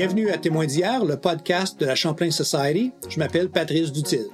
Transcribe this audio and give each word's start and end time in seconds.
Bienvenue 0.00 0.30
à 0.30 0.38
Témoins 0.38 0.64
d'hier, 0.64 1.04
le 1.04 1.18
podcast 1.18 1.78
de 1.78 1.84
la 1.84 1.94
Champlain 1.94 2.30
Society. 2.30 2.90
Je 3.10 3.18
m'appelle 3.18 3.50
Patrice 3.50 3.92
Dutil. 3.92 4.28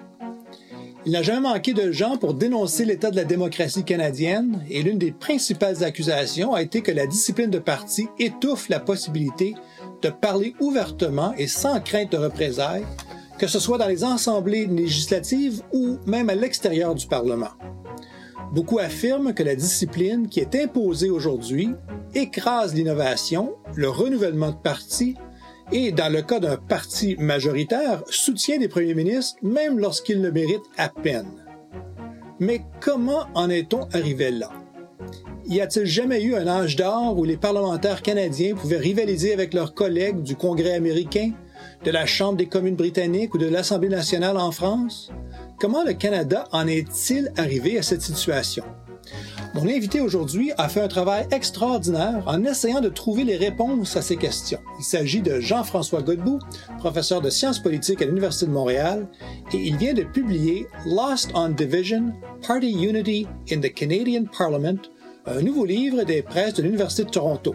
Il 1.04 1.10
n'a 1.10 1.22
jamais 1.22 1.40
manqué 1.40 1.72
de 1.74 1.90
gens 1.90 2.18
pour 2.18 2.34
dénoncer 2.34 2.84
l'état 2.84 3.10
de 3.10 3.16
la 3.16 3.24
démocratie 3.24 3.82
canadienne 3.82 4.64
et 4.70 4.84
l'une 4.84 4.98
des 4.98 5.10
principales 5.10 5.82
accusations 5.82 6.54
a 6.54 6.62
été 6.62 6.82
que 6.82 6.92
la 6.92 7.08
discipline 7.08 7.50
de 7.50 7.58
parti 7.58 8.06
étouffe 8.20 8.68
la 8.68 8.78
possibilité 8.78 9.56
de 10.02 10.08
parler 10.08 10.54
ouvertement 10.60 11.34
et 11.36 11.48
sans 11.48 11.80
crainte 11.80 12.12
de 12.12 12.18
représailles, 12.18 12.86
que 13.36 13.48
ce 13.48 13.58
soit 13.58 13.78
dans 13.78 13.88
les 13.88 14.04
assemblées 14.04 14.66
législatives 14.66 15.62
ou 15.72 15.98
même 16.06 16.30
à 16.30 16.36
l'extérieur 16.36 16.94
du 16.94 17.08
Parlement. 17.08 17.50
Beaucoup 18.52 18.78
affirment 18.78 19.34
que 19.34 19.42
la 19.42 19.56
discipline 19.56 20.28
qui 20.28 20.38
est 20.38 20.54
imposée 20.54 21.10
aujourd'hui 21.10 21.70
écrase 22.14 22.72
l'innovation, 22.72 23.56
le 23.74 23.88
renouvellement 23.88 24.52
de 24.52 24.62
partis 24.62 25.16
et, 25.72 25.92
dans 25.92 26.12
le 26.12 26.22
cas 26.22 26.40
d'un 26.40 26.56
parti 26.56 27.16
majoritaire, 27.18 28.02
soutient 28.08 28.58
des 28.58 28.68
premiers 28.68 28.94
ministres 28.94 29.36
même 29.42 29.78
lorsqu'ils 29.78 30.22
le 30.22 30.32
méritent 30.32 30.70
à 30.76 30.88
peine. 30.88 31.44
Mais 32.38 32.62
comment 32.80 33.26
en 33.34 33.48
est-on 33.48 33.88
arrivé 33.92 34.30
là? 34.30 34.52
Y 35.46 35.60
a-t-il 35.60 35.86
jamais 35.86 36.22
eu 36.22 36.34
un 36.34 36.46
âge 36.46 36.76
d'or 36.76 37.16
où 37.16 37.24
les 37.24 37.36
parlementaires 37.36 38.02
canadiens 38.02 38.54
pouvaient 38.54 38.78
rivaliser 38.78 39.32
avec 39.32 39.54
leurs 39.54 39.74
collègues 39.74 40.22
du 40.22 40.34
Congrès 40.34 40.74
américain, 40.74 41.32
de 41.84 41.90
la 41.90 42.04
Chambre 42.04 42.36
des 42.36 42.46
communes 42.46 42.74
britanniques 42.74 43.34
ou 43.34 43.38
de 43.38 43.46
l'Assemblée 43.46 43.88
nationale 43.88 44.38
en 44.38 44.50
France? 44.50 45.12
Comment 45.60 45.84
le 45.84 45.92
Canada 45.92 46.44
en 46.52 46.66
est-il 46.66 47.32
arrivé 47.36 47.78
à 47.78 47.82
cette 47.82 48.02
situation? 48.02 48.64
Mon 49.56 49.68
invité 49.68 50.02
aujourd'hui 50.02 50.52
a 50.58 50.68
fait 50.68 50.82
un 50.82 50.88
travail 50.88 51.26
extraordinaire 51.30 52.22
en 52.26 52.44
essayant 52.44 52.82
de 52.82 52.90
trouver 52.90 53.24
les 53.24 53.38
réponses 53.38 53.96
à 53.96 54.02
ces 54.02 54.18
questions. 54.18 54.58
Il 54.78 54.84
s'agit 54.84 55.22
de 55.22 55.40
Jean-François 55.40 56.02
Godbout, 56.02 56.40
professeur 56.76 57.22
de 57.22 57.30
sciences 57.30 57.58
politiques 57.58 58.02
à 58.02 58.04
l'Université 58.04 58.44
de 58.44 58.50
Montréal, 58.50 59.08
et 59.54 59.56
il 59.56 59.78
vient 59.78 59.94
de 59.94 60.02
publier 60.02 60.66
Lost 60.84 61.30
on 61.34 61.48
Division, 61.48 62.12
Party 62.46 62.70
Unity 62.70 63.26
in 63.50 63.60
the 63.60 63.72
Canadian 63.72 64.24
Parliament, 64.24 64.82
un 65.24 65.40
nouveau 65.40 65.64
livre 65.64 66.04
des 66.04 66.20
presses 66.20 66.54
de 66.54 66.62
l'Université 66.62 67.04
de 67.04 67.10
Toronto. 67.10 67.54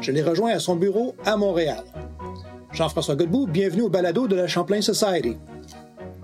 Je 0.00 0.10
l'ai 0.10 0.24
rejoint 0.24 0.50
à 0.50 0.58
son 0.58 0.74
bureau 0.74 1.14
à 1.24 1.36
Montréal. 1.36 1.84
Jean-François 2.72 3.14
Godbout, 3.14 3.46
bienvenue 3.46 3.82
au 3.82 3.88
balado 3.88 4.26
de 4.26 4.34
la 4.34 4.48
Champlain 4.48 4.80
Society. 4.80 5.36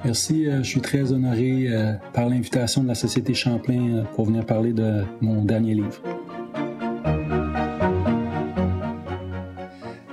Merci, 0.04 0.48
euh, 0.48 0.64
je 0.64 0.68
suis 0.68 0.80
très 0.80 1.12
honoré 1.12 1.68
euh, 1.68 1.92
par 2.12 2.28
l'invitation 2.28 2.82
de 2.82 2.88
la 2.88 2.96
Société 2.96 3.34
Champlain 3.34 3.98
euh, 3.98 4.02
pour 4.16 4.24
venir 4.24 4.44
parler 4.44 4.72
de 4.72 5.04
mon 5.20 5.44
dernier 5.44 5.74
livre. 5.74 6.02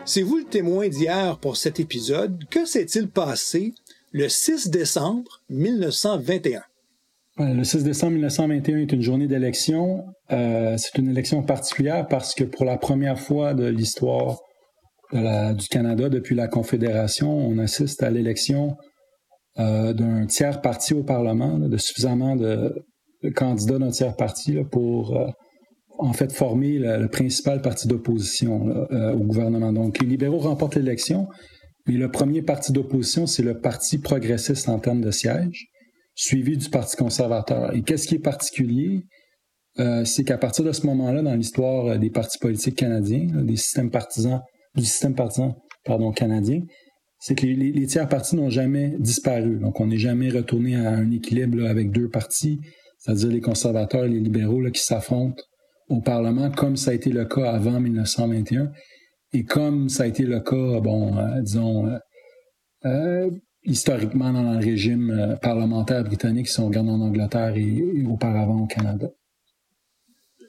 C'est 0.06 0.22
vous 0.22 0.38
le 0.38 0.44
témoin 0.44 0.90
d'hier 0.90 1.40
pour 1.40 1.58
cet 1.58 1.80
épisode. 1.80 2.44
Que 2.52 2.66
s'est-il 2.66 3.08
passé 3.08 3.74
le 4.12 4.30
6 4.30 4.70
décembre 4.70 5.42
1921? 5.50 6.62
Le 7.40 7.64
6 7.64 7.84
décembre 7.84 8.14
1921 8.14 8.78
est 8.78 8.92
une 8.92 9.02
journée 9.02 9.28
d'élection. 9.28 10.04
c'est 10.30 10.98
une 10.98 11.10
élection 11.10 11.42
particulière 11.42 12.08
parce 12.08 12.36
que 12.36 12.44
pour 12.44 12.66
la 12.66 12.78
première 12.78 13.20
fois 13.20 13.54
de 13.54 13.66
l'histoire 13.66 14.40
du 15.14 15.68
Canada 15.70 16.10
depuis 16.10 16.36
la 16.36 16.48
Confédération, 16.48 17.32
on 17.32 17.58
assiste 17.60 18.04
à 18.04 18.10
l'élection 18.10 18.76
euh, 19.58 19.94
d'un 19.94 20.26
tiers 20.26 20.62
parti 20.62 20.94
au 20.94 21.04
Parlement, 21.04 21.58
de 21.58 21.78
suffisamment 21.78 22.36
de, 22.36 22.86
candidats 23.36 23.80
d'un 23.80 23.90
tiers 23.90 24.16
parti 24.16 24.58
pour 24.72 25.18
euh, 25.18 25.28
en 25.98 26.14
fait 26.14 26.32
former 26.32 26.78
le, 26.78 27.08
principal 27.08 27.62
parti 27.62 27.88
d'opposition 27.88 28.70
euh, 28.92 29.14
au 29.14 29.24
gouvernement. 29.24 29.74
Donc 29.74 30.00
les 30.00 30.08
libéraux 30.08 30.38
remportent 30.38 30.76
l'élection, 30.76 31.28
mais 31.88 31.96
le 31.96 32.10
premier 32.12 32.42
parti 32.42 32.72
d'opposition, 32.72 33.26
c'est 33.26 33.44
le 33.44 33.60
Parti 33.60 33.98
progressiste 33.98 34.70
en 34.70 34.80
termes 34.80 35.02
de 35.02 35.12
sièges, 35.12 35.66
suivi 36.14 36.56
du 36.56 36.70
Parti 36.70 36.96
conservateur. 36.96 37.74
Et 37.76 37.82
qu'est-ce 37.82 38.08
qui 38.08 38.16
est 38.16 38.20
particulier? 38.20 39.04
c'est 40.04 40.26
qu'à 40.26 40.38
partir 40.38 40.66
de 40.66 40.74
ce 40.74 40.86
moment-là, 40.88 41.22
dans 41.22 41.36
l'histoire 41.36 41.98
des 41.98 42.10
partis 42.10 42.38
politiques 42.38 42.76
canadiens, 42.76 43.28
du 43.46 43.56
système 43.56 43.90
partisan 43.90 44.42
canadien, 46.16 46.62
c'est 47.20 47.36
que 47.36 47.46
les, 47.46 47.86
tiers 47.86 48.08
partis 48.08 48.36
n'ont 48.36 48.50
jamais 48.50 48.96
disparu. 48.98 49.58
Donc, 49.58 49.80
on 49.82 49.88
n'est 49.88 49.98
jamais 49.98 50.30
retourné 50.30 50.76
à 50.76 50.90
un 50.90 51.12
équilibre 51.12 51.66
avec 51.66 51.92
deux 51.92 52.10
partis, 52.10 52.60
c'est-à-dire 52.98 53.30
les 53.30 53.42
conservateurs 53.42 54.06
et 54.06 54.10
les 54.10 54.20
libéraux 54.20 54.64
qui 54.72 54.82
s'affrontent 54.82 55.44
au 55.90 56.02
Parlement, 56.02 56.50
comme 56.52 56.78
ça 56.78 56.92
a 56.92 56.94
été 56.94 57.10
le 57.10 57.26
cas 57.26 57.52
avant 57.52 57.80
1921 57.80 58.72
et 59.34 59.44
comme 59.44 59.90
ça 59.90 60.04
a 60.04 60.08
été 60.08 60.24
le 60.24 60.40
cas, 60.40 60.80
bon, 60.80 61.18
euh, 61.18 61.42
disons, 61.42 61.88
euh, 61.88 61.98
euh, 62.86 63.32
historiquement 63.64 64.32
dans 64.32 64.54
le 64.54 64.58
régime 64.58 65.38
parlementaire 65.42 66.04
britannique, 66.04 66.48
si 66.48 66.60
on 66.60 66.68
regarde 66.68 66.90
en 66.90 67.02
Angleterre 67.02 67.56
et, 67.56 68.04
auparavant 68.08 68.62
au 68.62 68.68
Canada. 68.68 69.10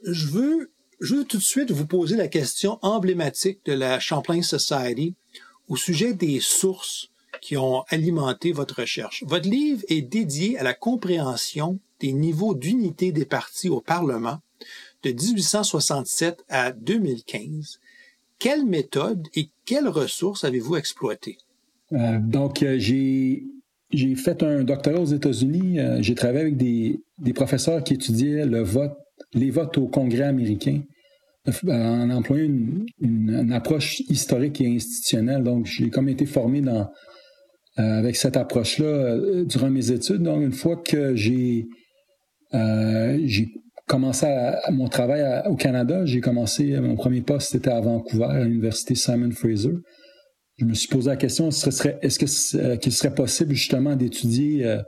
Je 0.04 0.26
veux 0.28 1.24
tout 1.24 1.36
de 1.36 1.42
suite 1.42 1.70
vous 1.72 1.86
poser 1.86 2.16
la 2.16 2.28
question 2.28 2.78
emblématique 2.82 3.60
de 3.66 3.72
la 3.72 3.98
Champlain 4.00 4.42
Society 4.42 5.16
au 5.70 5.76
sujet 5.76 6.12
des 6.12 6.40
sources 6.40 7.10
qui 7.40 7.56
ont 7.56 7.84
alimenté 7.88 8.52
votre 8.52 8.80
recherche. 8.80 9.24
Votre 9.26 9.48
livre 9.48 9.82
est 9.88 10.02
dédié 10.02 10.58
à 10.58 10.62
la 10.62 10.74
compréhension 10.74 11.78
des 12.00 12.12
niveaux 12.12 12.54
d'unité 12.54 13.12
des 13.12 13.24
partis 13.24 13.70
au 13.70 13.80
Parlement 13.80 14.40
de 15.04 15.10
1867 15.10 16.44
à 16.48 16.72
2015. 16.72 17.78
Quelle 18.38 18.66
méthode 18.66 19.26
et 19.34 19.48
quelles 19.64 19.88
ressources 19.88 20.44
avez-vous 20.44 20.76
exploitées? 20.76 21.38
Euh, 21.92 22.18
donc, 22.18 22.62
euh, 22.62 22.78
j'ai 22.78 23.44
fait 24.16 24.42
un 24.42 24.64
doctorat 24.64 25.00
aux 25.00 25.06
États-Unis. 25.06 25.78
Euh, 25.78 26.02
j'ai 26.02 26.14
travaillé 26.14 26.40
avec 26.40 26.56
des, 26.56 27.00
professeurs 27.32 27.82
qui 27.84 27.94
étudiaient 27.94 28.44
les 28.44 29.50
votes 29.50 29.78
au 29.78 29.86
Congrès 29.86 30.24
américain 30.24 30.80
en 31.46 32.10
employant 32.10 32.50
une, 33.00 33.52
approche 33.52 34.00
historique 34.08 34.60
et 34.60 34.66
institutionnelle. 34.66 35.42
Donc, 35.42 35.66
j'ai 35.66 35.90
comme 35.90 36.08
été 36.08 36.26
formé 36.26 36.60
dans, 36.60 36.90
euh, 37.78 37.98
avec 37.98 38.16
cette 38.16 38.36
approche-là 38.36 38.86
euh, 38.86 39.44
durant 39.44 39.70
mes 39.70 39.90
études. 39.90 40.22
Donc, 40.22 40.42
une 40.42 40.52
fois 40.52 40.76
que 40.76 41.14
j'ai 41.14 41.66
euh, 42.54 43.18
commencé 43.86 44.26
mon 44.70 44.88
travail 44.88 45.42
au 45.46 45.56
Canada, 45.56 46.04
j'ai 46.04 46.20
commencé, 46.20 46.78
mon 46.80 46.96
premier 46.96 47.22
poste 47.22 47.52
c'était 47.52 47.70
à 47.70 47.80
Vancouver, 47.80 48.24
à 48.24 48.44
l'université 48.44 48.94
Simon 48.94 49.30
Fraser. 49.30 49.74
Je 50.58 50.64
me 50.66 50.74
suis 50.74 50.88
posé 50.88 51.08
la 51.08 51.16
question, 51.16 51.48
est-ce 51.48 52.18
qu'il 52.18 52.92
serait 52.92 53.14
possible 53.14 53.54
justement 53.54 53.96
d'étudier 53.96 54.78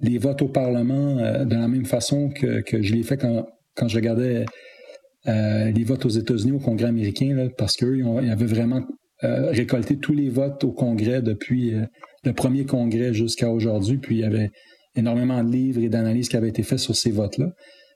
les 0.00 0.16
votes 0.16 0.40
au 0.40 0.48
Parlement 0.48 1.16
de 1.44 1.54
la 1.54 1.68
même 1.68 1.84
façon 1.84 2.30
que, 2.30 2.62
que 2.62 2.80
je 2.80 2.94
l'ai 2.94 3.02
fait 3.02 3.18
quand, 3.18 3.46
quand 3.74 3.88
je 3.88 3.96
regardais 3.96 4.46
euh, 5.28 5.70
les 5.70 5.84
votes 5.84 6.06
aux 6.06 6.10
États-Unis 6.10 6.52
au 6.52 6.58
Congrès 6.58 6.88
américain, 6.88 7.48
parce 7.58 7.76
qu'eux, 7.76 7.98
ils, 7.98 8.30
avaient 8.30 8.46
vraiment 8.46 8.82
euh, 9.24 9.50
récolté 9.50 9.98
tous 9.98 10.14
les 10.14 10.30
votes 10.30 10.64
au 10.64 10.72
Congrès 10.72 11.20
depuis 11.20 11.74
euh, 11.74 11.84
le 12.24 12.32
premier 12.32 12.64
Congrès 12.64 13.12
jusqu'à 13.12 13.50
aujourd'hui, 13.50 13.98
puis 13.98 14.16
il 14.16 14.20
y 14.20 14.24
avait 14.24 14.50
énormément 14.96 15.42
de 15.44 15.50
livres 15.50 15.82
et 15.82 15.88
d'analyses 15.88 16.28
qui 16.28 16.36
avaient 16.36 16.48
été 16.48 16.62
faits 16.62 16.78
sur 16.78 16.96
ces 16.96 17.10
votes-là. 17.10 17.50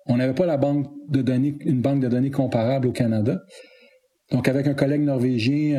On 0.07 0.17
n'avait 0.17 0.35
pas 0.35 0.47
la 0.47 0.57
banque 0.57 0.87
de 1.09 1.23
données, 1.23 1.57
une 1.61 1.81
banque 1.81 2.01
de 2.01 2.09
données 2.09 2.31
comparable 2.31 2.89
au 2.89 2.93
Canada. 2.93 3.41
Donc, 4.31 4.49
avec 4.49 4.67
un 4.67 4.75
collègue 4.75 5.03
norvégien, 5.03 5.79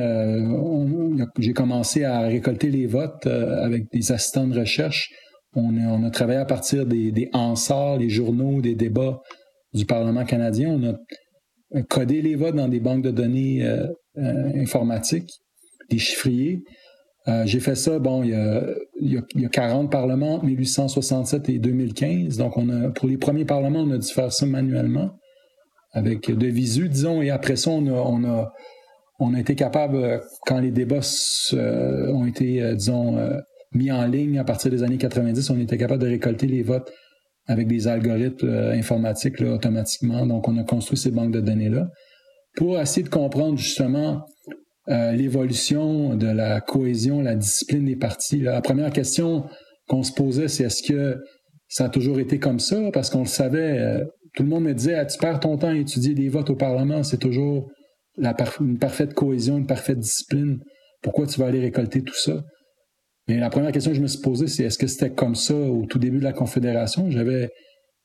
j'ai 1.39 1.54
commencé 1.54 2.04
à 2.04 2.22
récolter 2.22 2.69
les 2.69 2.86
votes 2.86 3.25
avec 3.25 3.92
des 3.92 4.12
assistants 4.12 4.48
de 4.48 4.60
recherche. 4.60 5.10
On 5.56 6.04
a, 6.04 6.10
travaillé 6.10 6.39
à 6.39 6.45
partir 6.45 6.86
des, 6.86 7.12
des 7.12 7.30
Hansard, 7.33 7.98
les 7.98 8.10
journaux, 8.10 8.62
des 8.62 8.75
débats 8.75 9.22
du 9.74 9.86
Parlement 9.86 10.24
canadien. 10.24 10.69
On 10.69 10.89
a 10.89 10.94
coder 11.81 12.22
les 12.22 12.36
votes 12.36 12.56
dans 12.56 12.68
des 12.68 12.80
banques 12.80 13.04
de 13.04 13.12
données 13.12 13.66
euh, 13.66 13.88
euh, 14.18 14.62
informatiques, 14.62 15.42
des 15.90 15.98
chiffriers. 15.98 16.64
Euh, 17.28 17.44
j'ai 17.46 17.60
fait 17.60 17.75
ça, 17.75 18.00
bon, 18.00 18.24
il 18.24 18.31
y, 18.31 18.36
a, 18.36 19.22
y 19.36 19.46
a, 19.46 19.50
40 19.50 19.90
parlements, 19.90 20.42
1867 20.44 21.50
et 21.50 21.60
2015. 21.60 22.38
Donc, 22.38 22.58
on 22.58 22.70
a, 22.70 22.90
pour 22.90 23.08
les 23.08 23.18
premiers 23.18 23.46
parlements, 23.46 23.80
on 23.80 23.92
a 23.92 23.98
dû 23.98 24.08
faire 24.08 24.31
ça 24.31 24.46
manuellement, 24.46 25.18
avec 25.92 26.30
de 26.30 26.48
visu, 26.48 26.90
disons, 26.90 27.22
et 27.22 27.30
après 27.30 27.56
ça, 27.56 27.72
on 27.72 27.88
a, 27.88 27.92
on 27.92 28.24
a, 28.25 28.52
on 29.20 29.34
a 29.34 29.40
été 29.40 29.56
capable, 29.56 30.22
quand 30.46 30.60
les 30.60 30.72
débats 30.72 31.00
ont 31.54 32.25
été, 32.25 32.75
disons, 32.75 33.18
mis 33.72 33.92
en 33.92 34.06
ligne 34.06 34.38
à 34.38 34.44
partir 34.44 34.70
des 34.70 34.84
années 34.84 34.98
90, 34.98 35.50
on 35.50 35.60
était 35.60 35.78
capable 35.78 36.02
de 36.02 36.10
récolter 36.10 36.48
les 36.48 36.62
votes 36.62 36.92
avec 37.48 37.68
des 37.68 37.88
algorithmes 37.88 38.48
euh, 38.48 38.72
informatiques 38.72 39.42
automatiquement. 39.42 40.25
Donc, 40.25 40.48
on 40.48 40.57
a 40.57 40.63
construit 40.63 40.98
ces 40.98 41.12
banques 41.12 41.31
de 41.31 41.42
données-là 41.42 41.90
pour 42.56 42.80
essayer 42.80 43.04
de 43.04 43.10
comprendre 43.10 43.57
justement 43.57 44.25
euh, 44.90 45.12
l'évolution 45.12 46.16
de 46.16 46.28
la 46.28 46.62
cohésion, 46.62 47.22
la 47.22 47.36
discipline 47.36 47.86
des 47.86 47.95
partis. 47.95 48.40
La 48.40 48.62
première 48.62 48.92
question 48.92 49.45
qu'on 49.88 50.04
se 50.04 50.13
posait, 50.13 50.48
c'est 50.48 50.66
est-ce 50.66 50.84
que 50.84 51.18
ça 51.68 51.86
a 51.86 51.90
toujours 51.90 52.19
été 52.19 52.40
comme 52.40 52.60
ça? 52.60 52.92
Parce 52.94 53.10
qu'on 53.10 53.22
le 53.22 53.25
savait, 53.25 53.80
euh, 53.80 54.06
tout 54.36 54.44
le 54.44 54.50
monde 54.50 54.66
me 54.66 54.74
disait, 54.74 54.96
ah, 54.96 55.06
tu 55.06 55.18
perds 55.18 55.39
ton 55.39 55.57
temps 55.57 55.69
à 55.69 55.75
étudier 55.75 56.13
des 56.13 56.30
votes 56.30 56.50
au 56.50 56.56
Parlement, 56.56 57.04
c'est 57.04 57.18
toujours 57.18 57.69
une 58.18 58.78
parfaite 58.78 59.13
cohésion, 59.13 59.57
une 59.57 59.66
parfaite 59.66 60.00
discipline. 60.00 60.60
pourquoi 61.01 61.25
tu 61.25 61.39
vas 61.39 61.48
aller 61.48 61.60
récolter 61.60 62.04
tout 62.04 62.16
ça? 62.16 62.44
Mais 63.28 63.38
la 63.40 63.50
première 63.50 63.72
question 63.72 63.92
que 63.92 63.98
je 63.98 64.02
me 64.02 64.08
suis 64.08 64.22
posée, 64.22 64.48
c'est 64.48 64.64
est-ce 64.64 64.78
que 64.78 64.88
c'était 64.88 65.12
comme 65.12 65.36
ça 65.36 65.56
au 65.56 65.86
tout 65.86 66.00
début 66.00 66.20
de 66.20 66.24
la 66.24 66.34
Confédération? 66.34 67.10
J'avais, 67.10 67.50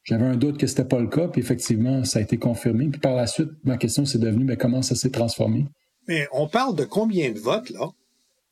j'avais 0.04 0.24
un 0.24 0.36
doute 0.36 0.58
que 0.58 0.66
c'était 0.66 0.84
pas 0.84 1.00
le 1.00 1.08
cas, 1.08 1.28
puis 1.28 1.40
effectivement, 1.40 2.04
ça 2.04 2.20
a 2.20 2.22
été 2.22 2.38
confirmé. 2.38 2.86
Puis 2.88 3.00
par 3.00 3.16
la 3.16 3.26
suite, 3.26 3.50
ma 3.64 3.76
question 3.76 4.04
s'est 4.04 4.18
devenue, 4.18 4.44
mais 4.44 4.56
comment 4.56 4.82
ça 4.82 4.94
s'est 4.94 5.10
transformé? 5.10 5.66
Mais 6.06 6.26
on 6.32 6.48
parle 6.48 6.76
de 6.76 6.84
combien 6.84 7.32
de 7.32 7.38
votes, 7.38 7.70
là? 7.70 7.88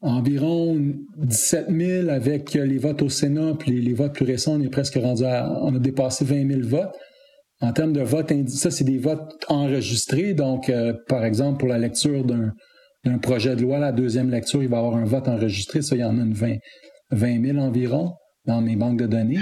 Environ 0.03 0.79
17 1.17 1.69
000 1.71 2.09
avec 2.11 2.53
les 2.53 2.79
votes 2.79 3.01
au 3.01 3.09
Sénat, 3.09 3.55
puis 3.59 3.81
les, 3.81 3.95
votes 3.95 4.13
plus 4.13 4.27
récents, 4.27 4.57
on 4.57 4.61
est 4.61 4.69
presque 4.69 4.97
rendu 4.97 5.25
à, 5.25 5.51
on 5.63 5.75
a 5.75 5.79
dépassé 5.79 6.25
20 6.25 6.49
000 6.49 6.61
votes. 6.65 6.95
En 7.61 7.73
termes 7.73 7.95
de 7.95 8.03
votes, 8.03 8.31
ça, 8.49 8.71
c'est 8.71 8.85
des 8.85 8.99
votes 8.99 9.45
enregistrés. 9.49 10.35
Donc, 10.35 10.69
euh, 10.69 10.93
par 11.09 11.25
exemple, 11.25 11.59
pour 11.59 11.69
la 11.69 11.79
lecture 11.79 12.25
d'un, 12.25 12.53
projet 13.19 13.57
de 13.57 13.63
loi, 13.63 13.79
la 13.79 13.93
deuxième 13.93 14.31
lecture, 14.31 14.63
il 14.63 14.69
va 14.69 14.77
y 14.77 14.81
avoir 14.81 14.97
un 14.97 15.05
vote 15.05 15.29
enregistré. 15.29 15.83
Ça, 15.83 15.97
il 15.97 16.01
y 16.01 16.05
en 16.05 16.19
a 16.19 16.23
une 16.23 16.33
20, 16.33 16.57
20 17.11 17.45
000 17.53 17.59
environ 17.59 18.15
dans 18.47 18.61
mes 18.61 18.77
banques 18.77 18.99
de 18.99 19.07
données. 19.07 19.41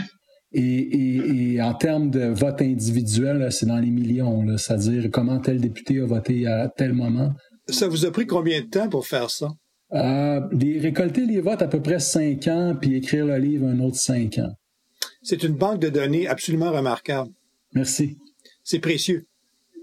Et, 0.52 1.58
en 1.60 1.74
termes 1.74 2.10
de 2.10 2.26
vote 2.26 2.62
individuel, 2.62 3.50
c'est 3.50 3.66
dans 3.66 3.78
les 3.78 3.90
millions. 3.90 4.56
C'est-à-dire 4.56 5.10
comment 5.10 5.40
tel 5.40 5.60
député 5.60 6.00
a 6.00 6.06
voté 6.06 6.46
à 6.46 6.68
tel 6.68 6.92
moment. 6.92 7.32
Ça 7.68 7.88
vous 7.88 8.04
a 8.06 8.12
pris 8.12 8.26
combien 8.26 8.60
de 8.60 8.66
temps 8.66 8.88
pour 8.88 9.06
faire 9.06 9.30
ça? 9.30 9.48
Euh, 9.92 10.40
récolter 10.80 11.26
les 11.26 11.40
votes 11.40 11.62
à 11.62 11.68
peu 11.68 11.80
près 11.80 11.98
cinq 11.98 12.46
ans, 12.48 12.76
puis 12.80 12.96
écrire 12.96 13.26
le 13.26 13.36
livre 13.36 13.66
un 13.66 13.80
autre 13.80 13.96
cinq 13.96 14.38
ans. 14.38 14.52
C'est 15.22 15.42
une 15.42 15.54
banque 15.54 15.80
de 15.80 15.88
données 15.88 16.28
absolument 16.28 16.70
remarquable. 16.70 17.30
Merci. 17.74 18.16
C'est 18.62 18.78
précieux. 18.78 19.26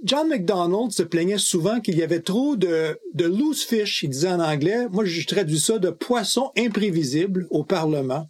John 0.04 0.30
McDonald 0.30 0.92
se 0.92 1.04
plaignait 1.04 1.38
souvent 1.38 1.80
qu'il 1.80 1.98
y 1.98 2.04
avait 2.04 2.22
trop 2.22 2.56
de, 2.56 3.00
de 3.14 3.26
loose 3.26 3.64
fish, 3.64 4.04
il 4.04 4.10
disait 4.10 4.32
en 4.32 4.40
anglais. 4.40 4.88
Moi, 4.90 5.06
je 5.06 5.28
traduis 5.28 5.60
ça 5.60 5.78
de 5.78 5.90
poissons 5.90 6.52
imprévisibles 6.58 7.48
au 7.52 7.64
Parlement. 7.64 8.28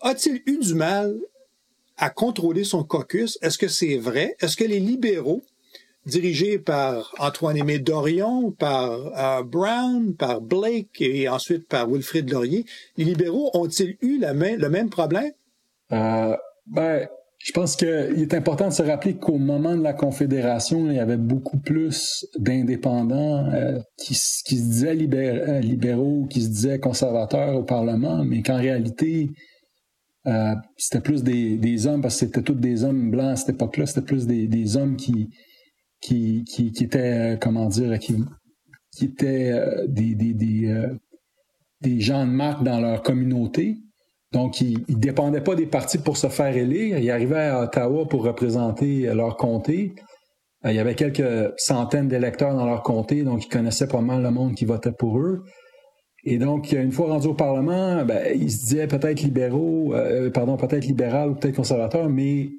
A-t-il 0.00 0.42
eu 0.46 0.58
du 0.58 0.74
mal 0.74 1.16
à 1.96 2.10
contrôler 2.10 2.62
son 2.62 2.84
caucus? 2.84 3.38
Est-ce 3.42 3.58
que 3.58 3.66
c'est 3.68 3.96
vrai? 3.96 4.36
Est-ce 4.40 4.56
que 4.56 4.64
les 4.64 4.78
libéraux, 4.78 5.42
dirigés 6.06 6.58
par 6.58 7.12
Antoine-Aimé 7.18 7.80
Dorion, 7.80 8.52
par 8.52 8.92
euh, 8.92 9.42
Brown, 9.42 10.14
par 10.14 10.40
Blake 10.40 11.00
et 11.00 11.28
ensuite 11.28 11.66
par 11.66 11.90
Wilfrid 11.90 12.30
Laurier, 12.30 12.64
les 12.96 13.04
libéraux 13.04 13.50
ont-ils 13.54 13.96
eu 14.00 14.20
le 14.20 14.68
même 14.68 14.90
problème? 14.90 15.32
Euh, 15.92 16.36
ben, 16.66 17.08
je 17.38 17.52
pense 17.52 17.76
qu'il 17.76 17.88
est 17.88 18.34
important 18.34 18.68
de 18.68 18.72
se 18.72 18.82
rappeler 18.82 19.16
qu'au 19.16 19.38
moment 19.38 19.76
de 19.76 19.82
la 19.82 19.92
Confédération, 19.92 20.90
il 20.90 20.96
y 20.96 20.98
avait 20.98 21.16
beaucoup 21.16 21.58
plus 21.58 22.26
d'indépendants 22.36 23.46
euh, 23.52 23.78
qui, 23.96 24.14
se 24.14 24.42
disaient 24.48 24.88
euh, 24.88 25.60
libéraux, 25.60 26.26
qui 26.28 26.42
se 26.42 26.48
disaient 26.48 26.80
conservateurs 26.80 27.56
au 27.56 27.62
Parlement, 27.62 28.24
mais 28.24 28.42
qu'en 28.42 28.56
réalité, 28.56 29.30
euh, 30.26 30.54
c'était 30.76 31.00
plus 31.00 31.22
des, 31.22 31.86
hommes, 31.86 32.02
parce 32.02 32.14
que 32.14 32.26
c'était 32.26 32.42
tous 32.42 32.54
des 32.54 32.82
hommes 32.82 33.12
blancs 33.12 33.32
à 33.32 33.36
cette 33.36 33.50
époque-là, 33.50 33.86
c'était 33.86 34.02
plus 34.02 34.26
des, 34.26 34.76
hommes 34.76 34.96
qui, 34.96 35.30
étaient, 36.10 37.38
comment 37.40 37.68
dire, 37.68 38.00
qui, 38.00 38.16
étaient 39.00 39.54
des 39.86 40.16
gens 42.00 42.26
de 42.26 42.32
marque 42.32 42.64
dans 42.64 42.80
leur 42.80 43.02
communauté, 43.02 43.78
donc, 44.32 44.60
ils 44.60 44.84
ne 44.88 44.94
dépendaient 44.94 45.40
pas 45.40 45.54
des 45.54 45.66
partis 45.66 45.98
pour 45.98 46.16
se 46.16 46.28
faire 46.28 46.54
élire. 46.54 46.98
Ils 46.98 47.10
arrivaient 47.10 47.46
à 47.46 47.62
Ottawa 47.62 48.06
pour 48.06 48.24
représenter 48.24 49.02
leur 49.14 49.36
comté. 49.36 49.94
Euh, 50.64 50.72
il 50.72 50.76
y 50.76 50.78
avait 50.78 50.94
quelques 50.94 51.52
centaines 51.56 52.08
d'électeurs 52.08 52.54
dans 52.54 52.66
leur 52.66 52.82
comté, 52.82 53.22
donc 53.22 53.44
ils 53.44 53.48
connaissaient 53.48 53.88
pas 53.88 54.02
mal 54.02 54.22
le 54.22 54.30
monde 54.30 54.54
qui 54.54 54.66
votait 54.66 54.92
pour 54.92 55.18
eux. 55.18 55.44
Et 56.24 56.36
donc, 56.36 56.72
une 56.72 56.92
fois 56.92 57.08
rendus 57.08 57.28
au 57.28 57.34
Parlement, 57.34 58.04
ben, 58.04 58.34
ils 58.34 58.50
se 58.52 58.58
disaient 58.58 58.86
peut-être 58.86 59.22
libéraux, 59.22 59.94
euh, 59.94 60.30
pardon, 60.30 60.56
peut-être 60.56 60.84
libéral 60.84 61.30
ou 61.30 61.34
peut-être 61.34 61.56
conservateur, 61.56 62.10
mais 62.10 62.50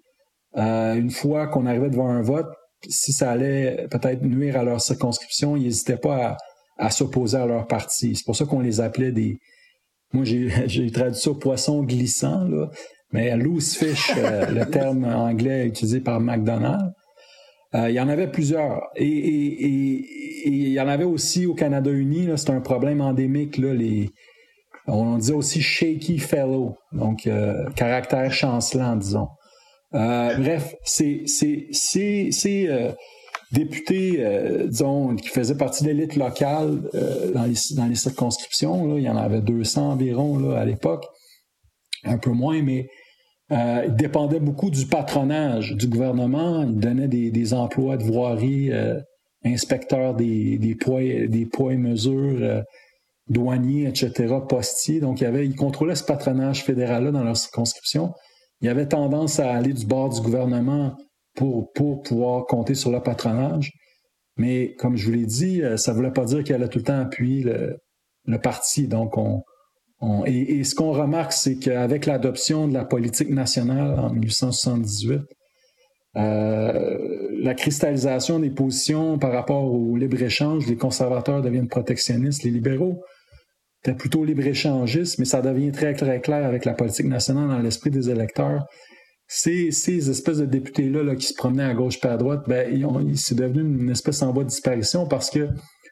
euh, 0.57 0.95
une 0.95 1.11
fois 1.11 1.47
qu'on 1.47 1.67
arrivait 1.67 1.89
devant 1.89 2.09
un 2.09 2.21
vote, 2.21 2.47
si 2.87 3.11
ça 3.11 3.29
allait 3.29 3.87
peut-être 3.91 4.23
nuire 4.23 4.57
à 4.57 4.63
leur 4.63 4.81
circonscription, 4.81 5.55
ils 5.55 5.63
n'hésitaient 5.63 5.97
pas 5.97 6.37
à 6.77 6.89
s'opposer 6.89 7.37
à 7.37 7.45
leur 7.45 7.67
parti. 7.67 8.15
C'est 8.15 8.25
pour 8.25 8.37
ça 8.37 8.45
qu'on 8.45 8.61
les 8.61 8.79
appelait 8.79 9.11
des, 9.11 9.37
moi, 10.13 10.23
j'ai 10.23 10.91
traduit 10.91 11.19
ça 11.19 11.31
poisson 11.33 11.83
glissant, 11.83 12.47
là. 12.47 12.69
Mais 13.11 13.35
loose 13.35 13.75
fish, 13.75 14.11
euh, 14.17 14.45
le 14.51 14.69
terme 14.69 15.05
anglais 15.05 15.65
utilisé 15.65 15.99
par 15.99 16.19
McDonald's. 16.19 16.93
Euh, 17.75 17.89
il 17.89 17.95
y 17.95 17.99
en 17.99 18.07
avait 18.07 18.27
plusieurs. 18.27 18.81
Et, 18.95 19.05
il 20.45 20.69
y 20.69 20.79
en 20.79 20.87
avait 20.87 21.03
aussi 21.03 21.45
au 21.45 21.53
Canada 21.53 21.91
uni. 21.91 22.27
C'est 22.35 22.49
un 22.51 22.61
problème 22.61 23.01
endémique. 23.01 23.57
Là, 23.57 23.73
les, 23.73 24.09
on 24.87 25.17
dit 25.17 25.31
aussi 25.31 25.61
shaky 25.61 26.17
fellow, 26.19 26.77
donc 26.91 27.27
euh, 27.27 27.69
caractère 27.75 28.31
chancelant, 28.31 28.95
disons. 28.95 29.27
bref, 29.91 30.75
c'est 30.83 31.25
députés, 33.51 34.17
euh, 34.19 34.67
disons, 34.67 35.15
qui 35.15 35.29
faisaient 35.29 35.57
partie 35.57 35.83
de 35.83 35.89
l'élite 35.89 36.15
locale 36.15 36.81
euh, 36.93 37.31
dans, 37.31 37.43
les, 37.43 37.95
circonscriptions. 37.95 38.97
il 38.97 39.03
y 39.03 39.09
en 39.09 39.17
avait 39.17 39.41
200 39.41 39.93
environ 39.93 40.51
à 40.51 40.65
l'époque, 40.65 41.05
un 42.03 42.17
peu 42.17 42.31
moins, 42.31 42.61
mais 42.61 42.89
euh, 43.51 43.85
ils 43.87 43.95
dépendaient 43.95 44.39
beaucoup 44.39 44.69
du 44.69 44.85
patronage 44.85 45.75
du 45.75 45.87
gouvernement. 45.87 46.63
Ils 46.63 46.77
donnaient 46.79 47.07
des, 47.07 47.53
emplois 47.53 47.97
de 47.97 48.03
voirie, 48.03 48.71
euh, 48.71 48.99
inspecteurs 49.43 50.13
des, 50.13 50.77
poids, 50.79 51.01
et 51.01 51.77
mesures, 51.77 52.63
douaniers, 53.27 53.87
etc., 53.87 54.35
postiers. 54.47 54.99
Donc, 54.99 55.21
il 55.21 55.35
ils 55.43 55.55
contrôlaient 55.55 55.95
ce 55.95 56.03
patronage 56.03 56.63
fédéral-là 56.63 57.11
dans 57.11 57.23
leur 57.23 57.37
circonscription. 57.37 58.13
Il 58.61 58.67
y 58.67 58.69
avait 58.69 58.87
tendance 58.87 59.39
à 59.39 59.51
aller 59.51 59.73
du 59.73 59.85
bord 59.85 60.09
du 60.09 60.21
gouvernement 60.21 60.95
pour, 61.39 62.01
pouvoir 62.03 62.45
compter 62.45 62.75
sur 62.75 62.91
le 62.91 62.99
patronage. 63.01 63.71
Mais 64.37 64.75
comme 64.75 64.95
je 64.95 65.05
vous 65.05 65.11
l'ai 65.11 65.25
dit, 65.25 65.61
euh, 65.61 65.77
ça 65.77 65.91
ne 65.91 65.97
voulait 65.97 66.11
pas 66.11 66.25
dire 66.25 66.43
qu'elle 66.43 66.63
a 66.63 66.67
tout 66.67 66.79
le 66.79 66.83
temps 66.83 66.99
appuyé 66.99 67.43
le, 67.43 68.37
parti. 68.39 68.87
Donc, 68.87 69.17
on, 69.17 69.43
et, 70.25 70.63
ce 70.63 70.75
qu'on 70.75 70.91
remarque, 70.91 71.33
c'est 71.33 71.57
qu'avec 71.57 72.05
l'adoption 72.05 72.67
de 72.67 72.73
la 72.73 72.85
politique 72.85 73.29
nationale 73.29 73.99
en 73.99 74.11
1878, 74.11 75.21
euh, 76.15 77.29
la 77.41 77.53
cristallisation 77.53 78.39
des 78.39 78.49
positions 78.49 79.17
par 79.17 79.31
rapport 79.31 79.63
au 79.63 79.95
libre-échange, 79.95 80.67
les 80.67 80.77
conservateurs 80.77 81.41
deviennent 81.41 81.67
protectionnistes, 81.67 82.43
les 82.43 82.51
libéraux 82.51 83.03
étaient 83.83 83.95
plutôt 83.95 84.25
libre-échangistes, 84.25 85.19
mais 85.19 85.25
ça 85.25 85.41
devient 85.41 85.71
très, 85.71 85.93
très 85.93 86.19
clair 86.19 86.45
avec 86.45 86.65
la 86.65 86.73
politique 86.73 87.05
nationale 87.07 87.47
dans 87.47 87.59
l'esprit 87.59 87.91
des 87.91 88.09
électeurs 88.09 88.65
ces, 89.31 89.69
ces 89.69 90.09
espèces 90.09 90.39
de 90.39 90.45
députés-là 90.45 91.03
là, 91.03 91.15
qui 91.15 91.27
se 91.27 91.35
promenaient 91.35 91.63
à 91.63 91.75
gauche 91.75 91.99
et 92.03 92.07
à 92.07 92.17
droite, 92.17 92.45
ben, 92.47 93.15
c'est 93.15 93.35
devenu 93.35 93.61
une 93.61 93.91
espèce 93.91 94.23
en 94.23 94.33
voie 94.33 94.43
de 94.43 94.49
disparition 94.49 95.07
parce 95.07 95.29
que 95.29 95.49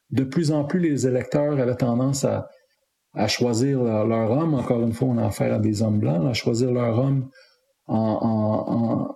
de 0.09 0.23
plus 0.23 0.51
en 0.51 0.63
plus 0.63 0.79
les 0.79 1.05
électeurs 1.05 1.59
avaient 1.59 1.75
tendance 1.75 2.25
à, 2.25 2.49
choisir 3.27 3.83
leur, 3.83 4.31
homme. 4.31 4.55
Encore 4.55 4.81
une 4.81 4.91
fois, 4.91 5.09
on 5.09 5.17
a 5.19 5.27
affaire 5.27 5.53
à 5.53 5.59
des 5.59 5.83
hommes 5.83 5.99
blancs, 5.99 6.25
à 6.27 6.33
choisir 6.33 6.71
leur 6.71 6.97
homme 6.97 7.29
en, 7.85 9.07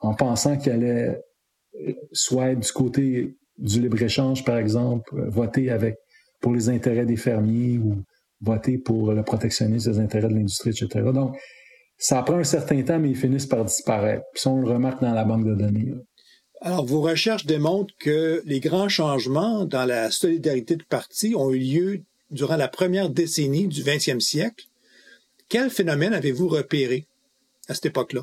en, 0.00 0.08
en, 0.08 0.14
pensant 0.14 0.58
qu'elle 0.58 0.84
allait 0.84 1.20
soit 2.12 2.50
être 2.50 2.60
du 2.60 2.72
côté 2.72 3.36
du 3.56 3.80
libre-échange, 3.80 4.44
par 4.44 4.58
exemple, 4.58 5.10
voter 5.28 5.70
avec 5.70 5.96
pour 6.42 6.52
les 6.52 6.68
intérêts 6.68 7.06
des 7.06 7.16
fermiers 7.16 7.78
ou 7.78 8.02
voter 8.42 8.76
pour 8.76 9.12
le 9.12 9.22
protectionnisme 9.22 9.90
des 9.90 10.00
intérêts 10.00 10.28
de 10.28 10.34
l'industrie, 10.34 10.70
etc. 10.70 11.10
Donc, 11.14 11.36
ça 12.00 12.22
prend 12.22 12.38
un 12.38 12.44
certain 12.44 12.82
temps, 12.82 12.98
mais 12.98 13.10
ils 13.10 13.16
finissent 13.16 13.46
par 13.46 13.64
disparaître. 13.64 14.24
Puis 14.32 14.40
ça, 14.40 14.50
on 14.50 14.60
le 14.60 14.68
remarque 14.68 15.02
dans 15.02 15.12
la 15.12 15.24
banque 15.24 15.44
de 15.44 15.54
données. 15.54 15.92
Alors, 16.62 16.86
vos 16.86 17.02
recherches 17.02 17.44
démontrent 17.44 17.94
que 18.00 18.42
les 18.46 18.58
grands 18.58 18.88
changements 18.88 19.66
dans 19.66 19.84
la 19.84 20.10
solidarité 20.10 20.76
de 20.76 20.82
parti 20.82 21.34
ont 21.36 21.52
eu 21.52 21.58
lieu 21.58 22.02
durant 22.30 22.56
la 22.56 22.68
première 22.68 23.10
décennie 23.10 23.68
du 23.68 23.82
20e 23.82 24.20
siècle. 24.20 24.64
Quel 25.50 25.68
phénomène 25.68 26.14
avez-vous 26.14 26.48
repéré 26.48 27.06
à 27.68 27.74
cette 27.74 27.86
époque-là? 27.86 28.22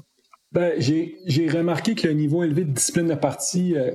Ben, 0.52 0.74
j'ai 0.80 1.48
remarqué 1.50 1.94
que 1.94 2.08
le 2.08 2.14
niveau 2.14 2.44
élevé 2.44 2.64
de 2.64 2.72
discipline 2.72 3.08
de 3.08 3.16
parti 3.16 3.76
euh, 3.76 3.92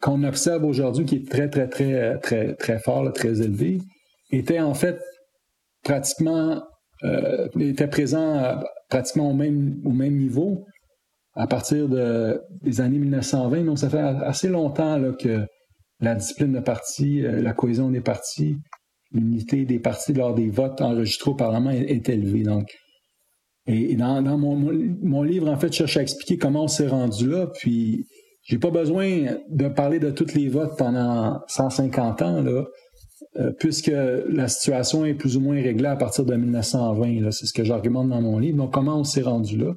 qu'on 0.00 0.22
observe 0.22 0.64
aujourd'hui, 0.64 1.04
qui 1.04 1.16
est 1.16 1.28
très, 1.28 1.48
très, 1.48 1.68
très, 1.68 2.18
très, 2.20 2.54
très 2.54 2.78
fort, 2.78 3.12
très 3.12 3.40
élevé, 3.40 3.80
était 4.30 4.60
en 4.60 4.74
fait 4.74 5.00
pratiquement 5.82 6.62
euh, 7.02 7.48
était 7.60 7.88
présent 7.88 8.60
pratiquement 8.88 9.30
au 9.30 9.34
même, 9.34 9.80
au 9.84 9.90
même 9.90 10.16
niveau 10.16 10.64
à 11.34 11.46
partir 11.46 11.88
de, 11.88 12.40
des 12.62 12.80
années 12.80 12.98
1920. 12.98 13.64
Donc, 13.64 13.78
ça 13.78 13.90
fait 13.90 13.98
assez 13.98 14.48
longtemps 14.48 14.96
là, 14.96 15.12
que 15.12 15.46
la 16.00 16.14
discipline 16.14 16.52
de 16.52 16.60
parti, 16.60 17.24
euh, 17.24 17.42
la 17.42 17.52
cohésion 17.52 17.90
des 17.90 18.00
partis, 18.00 18.56
l'unité 19.12 19.64
des 19.64 19.78
partis 19.78 20.12
lors 20.12 20.34
des 20.34 20.48
votes 20.48 20.80
enregistrés 20.80 21.30
au 21.30 21.34
Parlement 21.34 21.70
est, 21.70 22.08
élevée. 22.08 22.42
Donc, 22.42 22.70
et, 23.66 23.96
dans, 23.96 24.22
dans 24.22 24.38
mon, 24.38 24.56
mon, 24.56 25.22
livre, 25.22 25.48
en 25.48 25.58
fait, 25.58 25.68
je 25.68 25.78
cherche 25.78 25.96
à 25.96 26.02
expliquer 26.02 26.38
comment 26.38 26.64
on 26.64 26.68
s'est 26.68 26.88
rendu 26.88 27.28
là. 27.28 27.48
Puis, 27.58 28.06
j'ai 28.42 28.58
pas 28.58 28.70
besoin 28.70 29.38
de 29.50 29.68
parler 29.68 29.98
de 29.98 30.10
tous 30.10 30.34
les 30.34 30.48
votes 30.48 30.78
pendant 30.78 31.40
150 31.48 32.22
ans. 32.22 32.42
Là. 32.42 32.64
Euh, 33.38 33.52
puisque 33.52 33.92
la 34.28 34.48
situation 34.48 35.04
est 35.04 35.12
plus 35.12 35.36
ou 35.36 35.40
moins 35.40 35.56
réglée 35.56 35.88
à 35.88 35.96
partir 35.96 36.24
de 36.24 36.34
1920. 36.34 37.30
C'est 37.32 37.46
ce 37.46 37.52
que 37.52 37.64
j'argumente 37.64 38.08
dans 38.08 38.22
mon 38.22 38.38
livre. 38.38 38.56
Donc, 38.56 38.72
comment 38.72 38.96
on 38.96 39.04
s'est 39.04 39.22
rendu 39.22 39.58
là? 39.58 39.74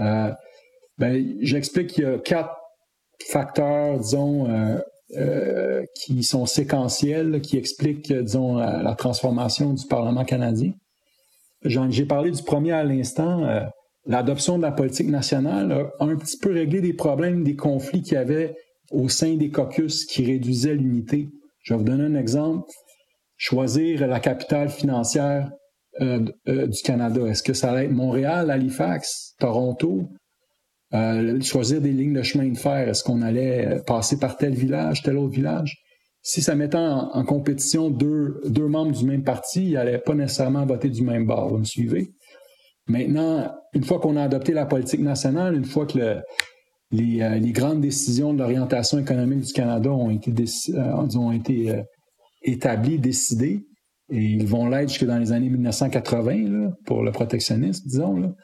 Euh, 0.00 0.32
ben, 0.98 1.36
j'explique 1.42 1.88
qu'il 1.88 2.04
y 2.04 2.06
a 2.06 2.18
quatre 2.18 2.56
facteurs, 3.28 4.00
disons, 4.00 4.48
euh, 5.16 5.84
qui 5.94 6.24
sont 6.24 6.46
séquentiels, 6.46 7.40
qui 7.40 7.56
expliquent, 7.56 8.12
disons, 8.12 8.56
la, 8.56 8.94
transformation 8.96 9.72
du 9.72 9.86
Parlement 9.86 10.24
canadien. 10.24 10.72
J'ai 11.62 12.04
parlé 12.04 12.32
du 12.32 12.42
premier 12.42 12.72
à 12.72 12.82
l'instant. 12.82 13.46
L'adoption 14.06 14.56
de 14.56 14.62
la 14.62 14.72
politique 14.72 15.08
nationale 15.08 15.90
a 16.00 16.04
un 16.04 16.16
petit 16.16 16.38
peu 16.38 16.52
réglé 16.52 16.80
des 16.80 16.94
problèmes, 16.94 17.44
des 17.44 17.56
conflits 17.56 18.02
qu'il 18.02 18.14
y 18.14 18.16
avait 18.16 18.56
au 18.90 19.08
sein 19.08 19.36
des 19.36 19.50
caucus 19.50 20.04
qui 20.04 20.24
réduisaient 20.24 20.74
l'unité 20.74 21.28
je 21.66 21.74
vais 21.74 21.78
vous 21.78 21.84
donner 21.84 22.04
un 22.04 22.14
exemple. 22.14 22.70
Choisir 23.36 24.06
la 24.06 24.20
capitale 24.20 24.70
financière 24.70 25.50
euh, 26.00 26.24
euh, 26.48 26.66
du 26.68 26.80
Canada. 26.82 27.26
Est-ce 27.26 27.42
que 27.42 27.54
ça 27.54 27.72
va 27.72 27.84
être 27.84 27.90
Montréal, 27.90 28.50
Halifax, 28.50 29.34
Toronto? 29.38 30.08
Euh, 30.94 31.40
choisir 31.40 31.80
des 31.80 31.92
lignes 31.92 32.14
de 32.14 32.22
chemin 32.22 32.48
de 32.48 32.56
fer. 32.56 32.88
Est-ce 32.88 33.02
qu'on 33.02 33.20
allait 33.20 33.80
passer 33.84 34.18
par 34.18 34.36
tel 34.36 34.54
village, 34.54 35.02
tel 35.02 35.18
autre 35.18 35.34
village? 35.34 35.76
Si 36.22 36.40
ça 36.40 36.54
mettait 36.54 36.78
en, 36.78 37.24
compétition 37.24 37.90
deux, 37.90 38.40
deux, 38.46 38.68
membres 38.68 38.92
du 38.92 39.04
même 39.04 39.24
parti, 39.24 39.66
ils 39.66 39.74
n'allaient 39.74 39.98
pas 39.98 40.14
nécessairement 40.14 40.64
voter 40.66 40.88
du 40.88 41.02
même 41.02 41.26
bord. 41.26 41.48
Vous 41.48 41.58
me 41.58 41.64
suivez? 41.64 42.12
Maintenant, 42.86 43.52
une 43.74 43.84
fois 43.84 43.98
qu'on 43.98 44.16
a 44.16 44.22
adopté 44.22 44.52
la 44.52 44.66
politique 44.66 45.00
nationale, 45.00 45.56
une 45.56 45.64
fois 45.64 45.86
que 45.86 45.98
le, 45.98 46.22
euh, 46.94 47.38
les, 47.38 47.52
grandes 47.52 47.80
décisions 47.80 48.32
de 48.32 48.38
l'orientation 48.38 48.98
économique 48.98 49.40
du 49.40 49.52
Canada 49.52 49.90
ont 49.90 50.10
été, 50.10 50.32
euh, 50.74 50.94
ont 51.16 51.32
été 51.32 51.70
euh, 51.70 51.82
établies, 52.42 52.98
décidées, 52.98 53.66
et 54.12 54.18
ils 54.18 54.46
vont 54.46 54.68
l'être 54.68 54.88
jusque 54.88 55.04
dans 55.04 55.18
les 55.18 55.32
années 55.32 55.48
1980 55.48 56.70
pour 56.84 57.02
le 57.02 57.10
protectionnisme, 57.10 57.82
disons. 57.86 58.34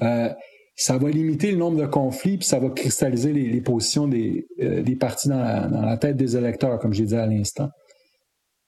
ça 0.00 0.98
va 0.98 1.10
limiter 1.10 1.52
le 1.52 1.58
nombre 1.58 1.80
de 1.80 1.86
conflits, 1.86 2.38
puis 2.38 2.46
ça 2.46 2.58
va 2.58 2.70
cristalliser 2.70 3.32
les, 3.32 3.60
positions 3.60 4.08
des, 4.08 4.48
des 4.58 4.96
partis 4.96 5.28
dans 5.28 5.38
la, 5.38 5.96
tête 5.96 6.16
des 6.16 6.36
électeurs, 6.36 6.80
comme 6.80 6.92
j'ai 6.92 7.04
dit 7.04 7.14
à 7.14 7.26
l'instant. 7.26 7.70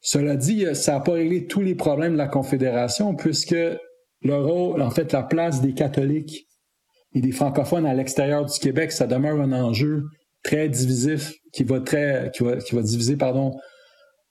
Cela 0.01 0.37
dit, 0.37 0.65
ça 0.75 0.93
n'a 0.93 1.01
pas 1.01 1.15
réglé 1.15 1.47
tous 1.47 1.61
les 1.61 1.75
problèmes 1.75 2.13
de 2.13 2.19
la 2.19 2.29
Confédération, 2.29 3.17
puisque 3.17 3.57
le 4.23 4.37
rôle, 4.37 4.81
en 4.81 4.91
fait, 4.91 5.13
la 5.13 5.25
place 5.25 5.61
des 5.61 5.75
catholiques 5.75 6.48
et 7.15 7.21
des 7.21 7.33
francophones 7.33 7.87
à 7.87 7.95
l'extérieur 7.95 8.45
du 8.45 8.59
Québec, 8.59 8.93
ça 8.93 9.07
demeure 9.07 9.41
un 9.41 9.53
enjeu 9.53 10.05
très 10.43 10.69
divisif 10.69 11.33
qui 11.53 11.65
va 11.65 11.81
très 11.81 12.31
qui 12.35 12.45
va, 12.45 12.57
qui 12.57 12.75
va 12.75 12.83
diviser 12.83 13.17
pardon 13.17 13.57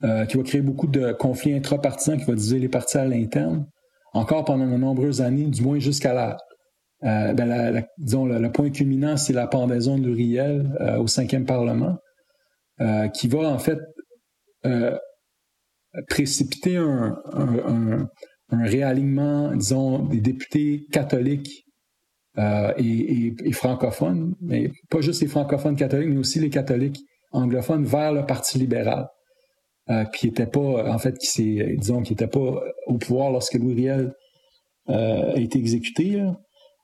euh, 0.03 0.25
qui 0.25 0.37
va 0.37 0.43
créer 0.43 0.61
beaucoup 0.61 0.87
de 0.87 1.11
conflits 1.11 1.53
intrapartisans 1.53 2.17
qui 2.17 2.25
va 2.25 2.33
diviser 2.33 2.59
les 2.59 2.69
partis 2.69 2.97
à 2.97 3.05
l'interne 3.05 3.65
encore 4.13 4.45
pendant 4.45 4.67
de 4.67 4.77
nombreuses 4.77 5.21
années 5.21 5.45
du 5.45 5.61
moins 5.61 5.79
jusqu'à 5.79 6.13
la, 6.13 6.37
euh, 7.03 7.33
ben 7.33 7.85
disons 7.97 8.25
le, 8.25 8.51
point 8.51 8.69
culminant 8.69 9.17
c'est 9.17 9.33
la 9.33 9.47
pendaison 9.47 9.97
de 9.97 10.11
Riel 10.11 10.75
euh, 10.79 10.97
au 10.97 11.07
cinquième 11.07 11.45
parlement 11.45 11.97
qui 13.15 13.27
va 13.27 13.39
en 13.39 13.57
fait 13.57 13.79
précipiter 16.07 16.77
un, 16.77 17.17
un 18.51 18.63
réalignement 18.63 19.51
disons 19.55 20.03
des 20.03 20.21
députés 20.21 20.85
catholiques 20.91 21.66
euh, 22.39 22.71
et, 22.77 23.51
francophones, 23.51 24.35
mais 24.41 24.71
pas 24.91 25.01
juste 25.01 25.21
les 25.21 25.27
francophones 25.27 25.75
catholiques, 25.75 26.09
mais 26.09 26.19
aussi 26.19 26.39
les 26.39 26.51
catholiques 26.51 26.99
anglophones 27.31 27.83
vers 27.83 28.13
le 28.13 28.27
Parti 28.27 28.59
libéral, 28.59 29.07
euh, 29.89 30.05
qui 30.05 30.27
n'était 30.27 30.45
pas, 30.45 30.87
en 30.87 30.99
fait, 30.99 31.17
qui 31.17 31.59
disons, 31.77 32.03
qui 32.03 32.13
n'était 32.13 32.27
pas 32.27 32.61
au 32.85 32.97
pouvoir 32.99 33.31
lorsque 33.31 33.55
Louis 33.55 33.73
Riel 33.73 34.13
euh, 34.89 35.33
a 35.33 35.39
été 35.39 35.57
exécuté. 35.57 36.21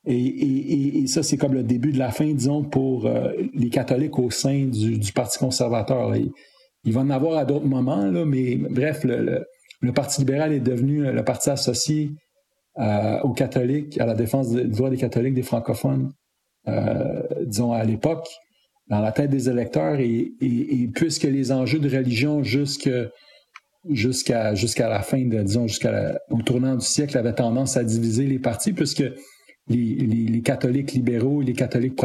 Et, 0.08 1.06
ça, 1.06 1.22
c'est 1.22 1.38
comme 1.38 1.54
le 1.54 1.64
début 1.64 1.92
de 1.92 2.00
la 2.00 2.10
fin, 2.10 2.26
disons, 2.34 2.64
pour 2.64 3.08
les 3.54 3.70
catholiques 3.70 4.18
au 4.18 4.32
sein 4.32 4.66
du, 4.66 5.14
Parti 5.14 5.38
conservateur. 5.38 6.16
Il, 6.84 6.94
va 6.94 7.02
en 7.02 7.10
avoir 7.12 7.38
à 7.38 7.46
d'autres 7.46 7.68
moments, 7.68 8.08
là, 8.08 8.26
mais 8.26 8.56
bref, 8.56 9.04
le, 9.04 9.46
Parti 9.94 10.22
libéral 10.22 10.52
est 10.52 10.60
devenu 10.60 11.04
le 11.04 11.24
parti 11.24 11.52
associé 11.52 12.10
euh, 12.80 13.20
aux 13.22 13.34
catholiques, 13.34 14.00
à 14.00 14.06
la 14.06 14.16
défense 14.16 14.50
des 14.50 14.66
droits 14.66 14.90
des 14.90 14.98
catholiques, 14.98 15.36
des 15.36 15.44
francophones, 15.44 16.12
euh, 16.68 17.22
disons 17.46 17.72
à 17.72 17.84
l'époque, 17.84 18.28
dans 18.88 19.00
la 19.00 19.12
tête 19.12 19.30
des 19.30 19.50
électeurs, 19.50 20.00
et, 20.00 20.32
puisque 20.94 21.24
les 21.24 21.52
enjeux 21.52 21.80
de 21.80 21.90
religion 21.96 22.44
jusqu'à 22.44 23.12
la 23.86 25.02
fin 25.02 25.26
de 25.26 25.42
disons 25.42 25.68
jusqu'à 25.68 26.20
au 26.30 26.42
tournant 26.42 26.76
du 26.76 26.86
siècle 26.86 27.18
avaient 27.18 27.36
tendance 27.36 27.78
à 27.78 27.84
diviser 27.84 28.26
les 28.26 28.40
partis, 28.40 28.74
puisque 28.74 29.04
les, 29.68 30.42
catholiques 30.44 30.94
libéraux 30.94 31.42
et 31.42 31.46
les 31.46 31.54
catholiques 31.54 32.00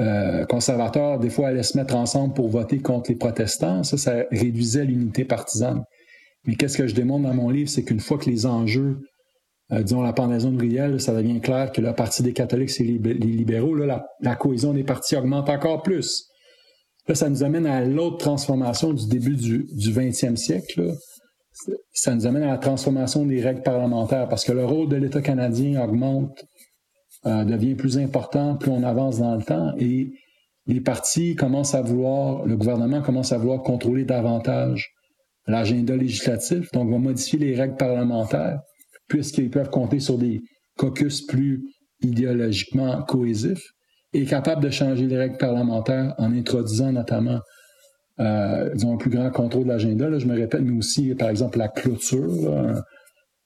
euh, 0.00 0.44
conservateurs, 0.46 1.18
des 1.18 1.30
fois, 1.30 1.48
allaient 1.48 1.62
se 1.62 1.76
mettre 1.76 1.96
ensemble 1.96 2.34
pour 2.34 2.48
voter 2.48 2.78
contre 2.78 3.10
les 3.10 3.16
protestants. 3.16 3.82
Ça, 3.82 3.96
ça 3.96 4.24
réduisait 4.30 4.84
l'unité 4.84 5.24
partisane. 5.24 5.82
Mais 6.48 6.54
qu'est-ce 6.54 6.78
que 6.78 6.86
je 6.86 6.94
démontre 6.94 7.28
dans 7.28 7.34
mon 7.34 7.50
livre, 7.50 7.68
c'est 7.68 7.84
qu'une 7.84 8.00
fois 8.00 8.16
que 8.16 8.30
les 8.30 8.46
enjeux, 8.46 9.02
euh, 9.70 9.82
disons 9.82 10.00
la 10.00 10.14
pendaison 10.14 10.50
de 10.50 10.58
Riel, 10.58 10.98
ça 10.98 11.14
devient 11.14 11.42
clair 11.42 11.70
que 11.72 11.82
le 11.82 11.92
Parti 11.92 12.22
des 12.22 12.32
catholiques, 12.32 12.70
c'est 12.70 12.84
les, 12.84 12.96
libéraux, 12.96 13.74
la, 13.74 14.36
cohésion 14.36 14.72
des 14.72 14.82
partis 14.82 15.14
augmente 15.14 15.50
encore 15.50 15.82
plus. 15.82 16.26
Là, 17.06 17.14
ça 17.14 17.28
nous 17.28 17.44
amène 17.44 17.66
à 17.66 17.84
l'autre 17.84 18.16
transformation 18.16 18.94
du 18.94 19.06
début 19.08 19.36
du, 19.36 19.66
du 19.70 19.92
20e 19.92 20.36
siècle. 20.36 20.94
Ça 21.92 22.14
nous 22.14 22.26
amène 22.26 22.44
à 22.44 22.52
la 22.52 22.58
transformation 22.58 23.26
des 23.26 23.42
règles 23.42 23.62
parlementaires 23.62 24.26
parce 24.26 24.46
que 24.46 24.52
le 24.52 24.64
rôle 24.64 24.88
de 24.88 24.96
l'État 24.96 25.20
canadien 25.20 25.84
augmente, 25.84 26.46
euh, 27.26 27.44
devient 27.44 27.74
plus 27.74 27.98
important 27.98 28.56
plus 28.56 28.70
on 28.70 28.84
avance 28.84 29.18
dans 29.18 29.34
le 29.34 29.42
temps 29.42 29.72
et 29.76 30.12
les 30.66 30.80
partis 30.80 31.34
commencent 31.34 31.74
à 31.74 31.82
vouloir, 31.82 32.46
le 32.46 32.56
gouvernement 32.56 33.02
commence 33.02 33.32
à 33.32 33.38
vouloir 33.38 33.62
contrôler 33.62 34.04
davantage 34.04 34.94
l'agenda 35.48 35.96
législatif, 35.96 36.70
donc 36.72 36.90
va 36.90 36.98
modifier 36.98 37.38
les 37.38 37.54
règles 37.56 37.76
parlementaires, 37.76 38.60
puisqu'ils 39.08 39.50
peuvent 39.50 39.70
compter 39.70 39.98
sur 39.98 40.18
des 40.18 40.40
caucus 40.76 41.26
plus 41.26 41.62
idéologiquement 42.02 43.02
cohésifs, 43.02 43.72
et 44.12 44.24
capable 44.24 44.62
de 44.62 44.70
changer 44.70 45.06
les 45.06 45.18
règles 45.18 45.38
parlementaires 45.38 46.14
en 46.18 46.32
introduisant 46.32 46.92
notamment 46.92 47.40
euh, 48.20 48.74
disons, 48.74 48.94
un 48.94 48.96
plus 48.96 49.10
grand 49.10 49.30
contrôle 49.30 49.64
de 49.64 49.68
l'agenda. 49.68 50.18
Je 50.18 50.26
me 50.26 50.34
répète, 50.34 50.60
mais 50.60 50.76
aussi, 50.76 51.14
par 51.14 51.30
exemple, 51.30 51.58
la 51.58 51.68
clôture, 51.68 52.28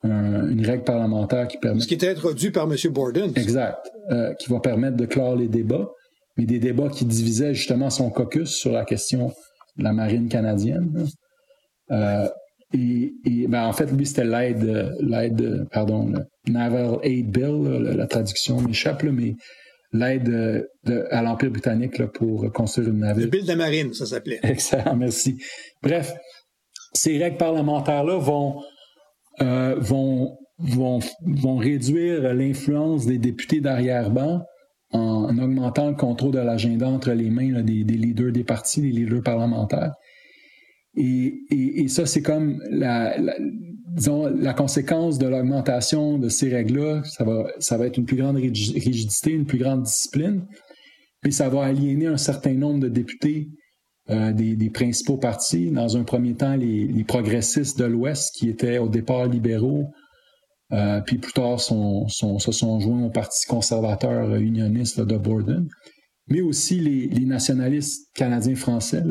une 0.04 0.64
règle 0.64 0.84
parlementaire 0.84 1.46
qui 1.48 1.58
permet... 1.58 1.80
Ce 1.80 1.86
qui 1.86 1.94
était 1.94 2.10
introduit 2.10 2.50
par 2.50 2.64
M. 2.64 2.76
Borden. 2.90 3.32
Exact, 3.36 3.90
euh, 4.10 4.34
qui 4.34 4.50
va 4.50 4.60
permettre 4.60 4.96
de 4.96 5.06
clore 5.06 5.36
les 5.36 5.48
débats, 5.48 5.88
mais 6.36 6.44
des 6.44 6.58
débats 6.58 6.88
qui 6.88 7.04
divisaient 7.04 7.54
justement 7.54 7.90
son 7.90 8.10
caucus 8.10 8.50
sur 8.50 8.72
la 8.72 8.84
question 8.84 9.32
de 9.76 9.84
la 9.84 9.92
marine 9.92 10.28
canadienne. 10.28 11.06
Et, 11.90 13.46
ben, 13.48 13.66
en 13.66 13.72
fait, 13.72 13.90
lui, 13.92 14.06
c'était 14.06 14.24
l'aide, 14.24 14.96
l'aide, 15.00 15.66
pardon, 15.70 16.06
le 16.06 16.52
Naval 16.52 16.98
Aid 17.02 17.30
Bill, 17.30 17.62
la, 17.96 18.06
traduction 18.06 18.60
m'échappe, 18.60 19.02
mais 19.04 19.34
l'aide 19.92 20.68
à 21.10 21.22
l'Empire 21.22 21.50
britannique 21.50 22.02
pour 22.14 22.50
construire 22.52 22.88
une 22.88 23.00
navire. 23.00 23.24
Le 23.24 23.30
Bill 23.30 23.46
de 23.46 23.54
marine, 23.54 23.92
ça 23.92 24.06
s'appelait. 24.06 24.40
Excellent, 24.42 24.96
merci. 24.96 25.38
Bref, 25.82 26.14
ces 26.92 27.18
règles 27.18 27.36
parlementaires-là 27.36 28.18
vont, 28.18 28.62
euh, 29.40 29.76
vont, 29.78 30.38
vont, 30.58 31.00
vont 31.26 31.56
réduire 31.56 32.34
l'influence 32.34 33.06
des 33.06 33.18
députés 33.18 33.60
d'arrière-ban 33.60 34.42
en, 34.92 35.38
augmentant 35.38 35.88
le 35.88 35.94
contrôle 35.94 36.32
de 36.32 36.38
l'agenda 36.38 36.88
entre 36.88 37.12
les 37.12 37.30
mains 37.30 37.62
des, 37.62 37.84
des, 37.84 37.94
leaders 37.94 38.32
des 38.32 38.44
partis, 38.44 38.82
des 38.82 38.90
leaders 38.90 39.22
parlementaires. 39.22 39.94
Et, 40.96 41.86
ça, 41.88 42.06
c'est 42.06 42.22
comme 42.22 42.60
la, 42.70 43.16
conséquence 44.56 45.18
de 45.18 45.26
l'augmentation 45.26 46.18
de 46.18 46.28
ces 46.28 46.48
règles-là. 46.48 47.02
Ça 47.04 47.24
va, 47.24 47.46
ça 47.58 47.76
va 47.76 47.86
être 47.86 47.96
une 47.96 48.06
plus 48.06 48.16
grande 48.16 48.36
rigidité, 48.36 49.32
une 49.32 49.46
plus 49.46 49.58
grande 49.58 49.82
discipline. 49.82 50.46
Puis 51.22 51.32
ça 51.32 51.48
va 51.48 51.64
aliéner 51.64 52.06
un 52.06 52.16
certain 52.16 52.54
nombre 52.54 52.80
de 52.80 52.88
députés 52.88 53.48
euh, 54.10 54.32
des, 54.32 54.70
principaux 54.70 55.16
partis. 55.16 55.70
Dans 55.70 55.96
un 55.96 56.02
premier 56.02 56.34
temps, 56.34 56.56
les, 56.56 57.04
progressistes 57.04 57.78
de 57.78 57.84
l'Ouest, 57.84 58.34
qui 58.34 58.48
étaient 58.48 58.78
au 58.78 58.88
départ 58.88 59.26
libéraux, 59.26 59.86
euh, 60.72 61.00
puis 61.02 61.18
plus 61.18 61.32
tard 61.32 61.60
sont, 61.60 62.08
sont, 62.08 62.40
se 62.40 62.50
sont 62.50 62.80
joints 62.80 63.04
au 63.04 63.10
Parti 63.10 63.46
conservateur 63.46 64.34
unioniste 64.34 65.00
de 65.00 65.16
Borden, 65.16 65.68
mais 66.26 66.40
aussi 66.40 66.80
les, 66.80 67.24
nationalistes 67.24 68.08
canadiens-français, 68.14 69.04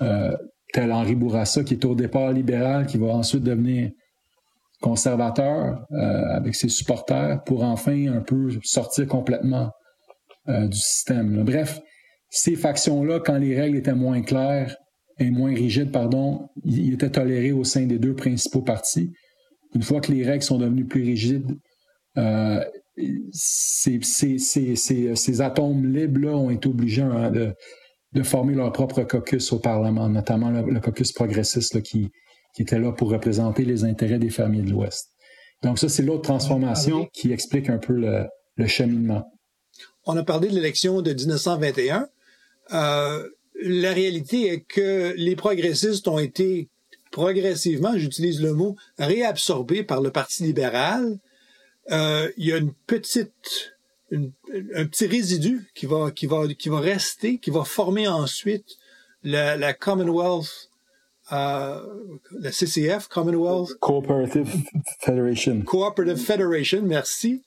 euh, 0.00 0.36
tel 0.72 0.92
Henri 0.92 1.14
Bourassa, 1.14 1.64
qui 1.64 1.74
est 1.74 1.84
au 1.84 1.94
départ 1.94 2.32
libéral, 2.32 2.86
qui 2.86 2.98
va 2.98 3.08
ensuite 3.08 3.42
devenir 3.42 3.90
conservateur 4.80 5.84
euh, 5.92 6.36
avec 6.36 6.54
ses 6.54 6.68
supporters 6.68 7.42
pour 7.44 7.64
enfin 7.64 8.06
un 8.08 8.20
peu 8.20 8.50
sortir 8.62 9.06
complètement 9.06 9.70
euh, 10.48 10.68
du 10.68 10.76
système. 10.76 11.42
Bref, 11.44 11.80
ces 12.30 12.54
factions-là, 12.54 13.20
quand 13.20 13.38
les 13.38 13.58
règles 13.58 13.78
étaient 13.78 13.94
moins 13.94 14.22
claires, 14.22 14.76
et 15.18 15.30
moins 15.30 15.52
rigide, 15.52 15.90
pardon, 15.90 16.48
il 16.64 16.94
était 16.94 17.10
toléré 17.10 17.52
au 17.52 17.64
sein 17.64 17.86
des 17.86 17.98
deux 17.98 18.14
principaux 18.14 18.62
partis. 18.62 19.12
Une 19.74 19.82
fois 19.82 20.00
que 20.00 20.12
les 20.12 20.24
règles 20.24 20.44
sont 20.44 20.58
devenues 20.58 20.86
plus 20.86 21.02
rigides, 21.02 21.58
euh, 22.16 22.64
ces, 23.32 24.00
ces, 24.02 25.40
atomes 25.40 25.92
libres-là 25.92 26.36
ont 26.36 26.50
été 26.50 26.68
obligés 26.68 27.02
hein, 27.02 27.30
de, 27.30 27.52
de, 28.12 28.22
former 28.22 28.54
leur 28.54 28.72
propre 28.72 29.02
caucus 29.02 29.52
au 29.52 29.58
Parlement, 29.58 30.08
notamment 30.08 30.50
le, 30.50 30.80
caucus 30.80 31.12
progressiste 31.12 31.82
qui, 31.82 32.10
qui 32.54 32.62
était 32.62 32.78
là 32.78 32.92
pour 32.92 33.10
représenter 33.10 33.64
les 33.64 33.84
intérêts 33.84 34.18
des 34.18 34.30
fermiers 34.30 34.62
de 34.62 34.70
l'Ouest. 34.70 35.10
Donc 35.62 35.78
ça, 35.78 35.88
c'est 35.88 36.02
l'autre 36.02 36.22
transformation 36.22 37.08
qui 37.12 37.32
explique 37.32 37.68
un 37.68 37.78
peu 37.78 37.92
le, 37.92 38.26
le, 38.56 38.66
cheminement. 38.66 39.32
On 40.06 40.16
a 40.16 40.22
parlé 40.22 40.48
de 40.48 40.54
l'élection 40.54 41.02
de 41.02 41.12
1921. 41.12 42.08
Euh, 42.72 43.28
la 43.60 43.92
réalité 43.92 44.52
est 44.52 44.60
que 44.60 45.14
les 45.16 45.34
progressistes 45.34 46.06
ont 46.06 46.18
été 46.18 46.68
progressivement, 47.10 47.96
j'utilise 47.96 48.40
le 48.40 48.52
mot, 48.52 48.76
réabsorbés 48.98 49.82
par 49.82 50.00
le 50.00 50.10
Parti 50.10 50.44
libéral. 50.44 51.18
Euh, 51.90 52.30
il 52.36 52.46
y 52.46 52.52
a 52.52 52.58
une 52.58 52.72
petite, 52.86 53.77
un 54.12 54.86
petit 54.86 55.06
résidu 55.06 55.68
qui 55.74 55.86
va, 55.86 56.10
qui 56.10 56.26
va, 56.26 56.46
qui 56.48 56.68
va 56.68 56.80
rester, 56.80 57.38
qui 57.38 57.50
va 57.50 57.64
former 57.64 58.08
ensuite 58.08 58.76
la, 59.22 59.56
la 59.56 59.74
Commonwealth, 59.74 60.70
euh, 61.32 61.80
la 62.32 62.50
CCF, 62.50 63.08
Commonwealth 63.08 63.74
Cooperative 63.80 64.48
Federation. 65.00 65.62
Cooperative 65.62 66.24
Federation, 66.24 66.82
merci, 66.82 67.42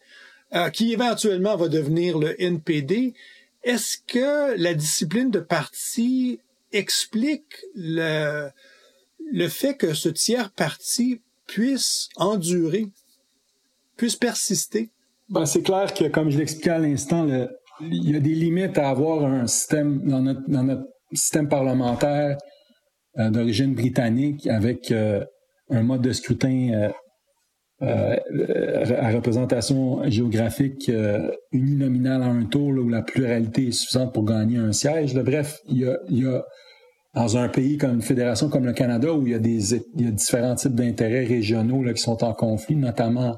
euh, 0.53 0.69
qui 0.69 0.93
éventuellement 0.93 1.55
va 1.55 1.67
devenir 1.67 2.19
le 2.19 2.39
NPD. 2.41 3.13
Est-ce 3.63 3.97
que 4.07 4.55
la 4.57 4.73
discipline 4.73 5.31
de 5.31 5.39
parti 5.39 6.39
explique 6.71 7.57
le, 7.75 8.49
le 9.31 9.47
fait 9.47 9.75
que 9.75 9.93
ce 9.93 10.09
tiers 10.09 10.51
parti 10.51 11.21
puisse 11.47 12.09
endurer, 12.17 12.87
puisse 13.97 14.15
persister? 14.15 14.89
Ben, 15.31 15.45
c'est 15.45 15.61
clair 15.61 15.93
que, 15.93 16.09
comme 16.09 16.29
je 16.29 16.37
l'expliquais 16.37 16.71
à 16.71 16.79
l'instant, 16.79 17.25
il 17.79 18.09
y 18.11 18.15
a 18.15 18.19
des 18.19 18.33
limites 18.33 18.77
à 18.77 18.89
avoir 18.89 19.23
un 19.23 19.47
système 19.47 20.05
dans 20.05 20.21
notre, 20.21 20.41
dans 20.49 20.63
notre 20.63 20.83
système 21.13 21.47
parlementaire 21.47 22.37
euh, 23.17 23.29
d'origine 23.29 23.73
britannique 23.73 24.45
avec 24.47 24.91
euh, 24.91 25.23
un 25.69 25.83
mode 25.83 26.01
de 26.01 26.11
scrutin 26.11 26.91
euh, 27.81 28.17
à 28.99 29.11
représentation 29.11 30.07
géographique 30.09 30.91
uninominale 31.51 32.21
à 32.21 32.27
un 32.27 32.45
tour 32.45 32.67
où 32.67 32.89
la 32.89 33.01
pluralité 33.01 33.69
est 33.69 33.71
suffisante 33.71 34.13
pour 34.13 34.25
gagner 34.25 34.57
un 34.57 34.71
siège. 34.71 35.15
Bref, 35.15 35.57
il 35.67 35.79
y, 35.79 35.85
a, 35.85 35.97
il 36.09 36.23
y 36.23 36.27
a, 36.27 36.43
dans 37.15 37.37
un 37.37 37.49
pays 37.49 37.77
comme 37.77 37.95
une 37.95 38.01
fédération 38.03 38.49
comme 38.49 38.65
le 38.65 38.73
Canada 38.73 39.11
où 39.13 39.25
il 39.25 39.31
y 39.31 39.35
a, 39.35 39.39
des, 39.39 39.73
il 39.73 40.05
y 40.05 40.07
a 40.07 40.11
différents 40.11 40.55
types 40.55 40.75
d'intérêts 40.75 41.23
régionaux 41.23 41.83
là, 41.83 41.93
qui 41.93 42.01
sont 42.01 42.23
en 42.23 42.33
conflit, 42.33 42.75
notamment 42.75 43.35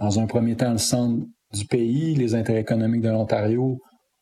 dans 0.00 0.18
un 0.18 0.26
premier 0.26 0.56
temps 0.56 0.72
le 0.72 0.78
centre 0.78 1.24
du 1.52 1.66
pays, 1.66 2.14
les 2.14 2.34
intérêts 2.34 2.60
économiques 2.60 3.02
de 3.02 3.10
l'Ontario 3.10 3.78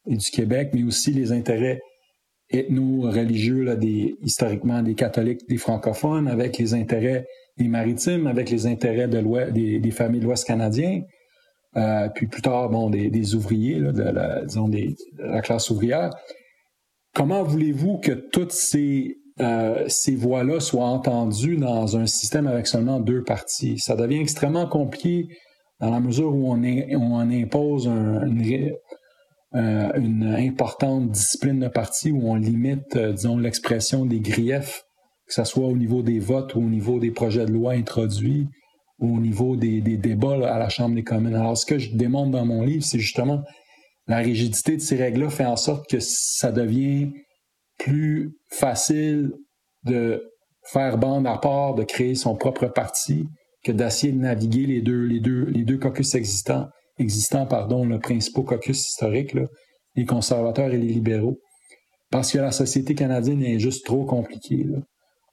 et 0.06 0.16
du 0.16 0.30
Québec, 0.30 0.70
mais 0.74 0.82
aussi 0.82 1.12
les 1.12 1.32
intérêts 1.32 1.80
ethno-religieux 2.50 3.76
des, 3.76 4.14
historiquement 4.22 4.82
des 4.82 4.94
catholiques, 4.94 5.48
des 5.48 5.56
francophones, 5.56 6.28
avec 6.28 6.58
les 6.58 6.74
intérêts 6.74 7.24
des 7.58 7.68
maritimes 7.68 8.26
avec 8.26 8.50
les 8.50 8.66
intérêts 8.66 9.08
de 9.08 9.20
des, 9.50 9.90
familles 9.90 10.20
de 10.20 10.24
l'Ouest 10.24 10.46
canadien, 10.46 11.02
euh, 11.76 12.08
puis 12.14 12.26
plus 12.26 12.42
tard, 12.42 12.70
bon, 12.70 12.90
des, 12.90 13.34
ouvriers, 13.34 13.78
de, 13.78 14.02
la, 14.02 14.44
disons, 14.44 14.68
de 14.68 14.94
la 15.18 15.40
classe 15.40 15.70
ouvrière. 15.70 16.10
Comment 17.14 17.42
voulez-vous 17.42 17.98
que 17.98 18.12
toutes 18.12 18.52
ces, 18.52 19.16
euh, 19.40 19.84
ces 19.88 20.16
voix-là 20.16 20.60
soient 20.60 20.86
entendues 20.86 21.56
dans 21.56 21.96
un 21.96 22.06
système 22.06 22.46
avec 22.46 22.66
seulement 22.66 23.00
deux 23.00 23.22
partis? 23.22 23.78
Ça 23.78 23.96
devient 23.96 24.20
extrêmement 24.20 24.66
compliqué 24.66 25.28
dans 25.82 25.90
la 25.90 26.00
mesure 26.00 26.34
où 26.34 26.50
on, 26.50 26.62
impose 26.62 27.88
euh, 27.88 28.24
une, 29.96 30.34
importante 30.38 31.10
discipline 31.10 31.60
de 31.60 31.68
parti, 31.68 32.10
où 32.10 32.30
on 32.30 32.36
limite, 32.36 32.96
euh, 32.96 33.12
disons, 33.12 33.36
l'expression 33.36 34.06
des 34.06 34.20
griefs 34.20 34.84
que 35.26 35.34
ce 35.34 35.44
soit 35.44 35.66
au 35.66 35.76
niveau 35.76 36.02
des 36.02 36.18
votes 36.18 36.54
ou 36.54 36.58
au 36.58 36.68
niveau 36.68 36.98
des 36.98 37.10
projets 37.10 37.46
de 37.46 37.52
loi 37.52 37.72
introduits 37.72 38.48
ou 38.98 39.16
au 39.16 39.20
niveau 39.20 39.56
des, 39.56 39.80
débats 39.80 40.46
à 40.46 40.58
la 40.58 40.68
Chambre 40.68 40.94
des 40.94 41.04
communes. 41.04 41.34
Alors, 41.34 41.56
ce 41.56 41.64
que 41.64 41.78
je 41.78 41.96
démontre 41.96 42.32
dans 42.32 42.44
mon 42.44 42.62
livre, 42.62 42.84
c'est 42.84 42.98
justement 42.98 43.42
la 44.06 44.18
rigidité 44.18 44.76
de 44.76 44.82
ces 44.82 44.96
règles-là 44.96 45.30
fait 45.30 45.46
en 45.46 45.56
sorte 45.56 45.88
que 45.88 45.98
ça 46.00 46.52
devient 46.52 47.12
plus 47.78 48.36
facile 48.50 49.32
de 49.84 50.22
faire 50.64 50.98
bande 50.98 51.26
à 51.26 51.38
part, 51.38 51.74
de 51.74 51.82
créer 51.82 52.14
son 52.14 52.36
propre 52.36 52.66
parti, 52.66 53.26
que 53.62 53.72
d'essayer 53.72 54.12
de 54.12 54.18
naviguer 54.18 54.66
les 54.66 54.80
deux, 54.80 55.04
les 55.04 55.20
deux, 55.20 55.44
les 55.44 55.64
deux 55.64 55.78
caucus 55.78 56.14
existants, 56.14 56.68
existants, 56.98 57.46
pardon, 57.46 57.84
le 57.84 57.98
principal 57.98 58.44
caucus 58.44 58.88
historique, 58.88 59.36
les 59.96 60.04
conservateurs 60.04 60.72
et 60.72 60.78
les 60.78 60.88
libéraux. 60.88 61.38
Parce 62.10 62.32
que 62.32 62.38
la 62.38 62.52
société 62.52 62.94
canadienne 62.94 63.42
est 63.42 63.58
juste 63.58 63.86
trop 63.86 64.04
compliquée. 64.04 64.64
Là. 64.64 64.78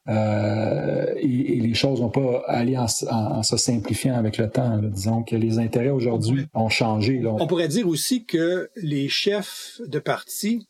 Euh, 0.08 1.14
et, 1.18 1.60
les 1.60 1.74
choses 1.74 2.00
vont 2.00 2.10
pas 2.10 2.44
aller 2.48 2.78
en, 2.78 2.88
se 2.88 3.58
simplifiant 3.58 4.16
avec 4.16 4.38
le 4.38 4.50
temps. 4.50 4.80
Disons 4.82 5.24
que 5.24 5.36
les 5.36 5.60
intérêts 5.60 5.90
aujourd'hui 5.90 6.48
ont 6.54 6.70
changé. 6.70 7.22
On 7.26 7.48
pourrait 7.48 7.68
dire 7.68 7.88
aussi 7.88 8.26
que 8.26 8.70
les 8.76 9.08
chefs 9.08 9.82
de 9.86 10.00
parti 10.00 10.68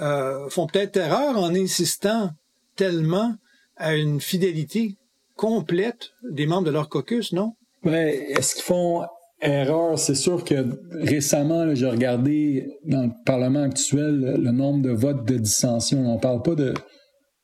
euh, 0.00 0.48
font 0.48 0.66
peut-être 0.66 0.96
erreur 0.96 1.36
en 1.36 1.54
insistant 1.54 2.30
tellement 2.76 3.34
à 3.76 3.94
une 3.94 4.20
fidélité 4.20 4.96
complète 5.42 6.12
des 6.30 6.46
membres 6.46 6.68
de 6.68 6.70
leur 6.70 6.88
caucus, 6.88 7.32
non? 7.32 7.54
Ouais, 7.84 8.30
est-ce 8.30 8.54
qu'ils 8.54 8.62
font 8.62 9.02
erreur? 9.40 9.98
C'est 9.98 10.14
sûr 10.14 10.44
que 10.44 10.54
récemment, 10.92 11.74
j'ai 11.74 11.88
regardé 11.88 12.68
dans 12.84 13.02
le 13.02 13.10
Parlement 13.26 13.62
actuel 13.62 14.36
le 14.38 14.50
nombre 14.52 14.82
de 14.82 14.90
votes 14.90 15.26
de 15.26 15.38
dissension. 15.38 16.06
On 16.06 16.18
parle 16.18 16.42
pas 16.42 16.54
de 16.54 16.74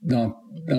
dans, 0.00 0.32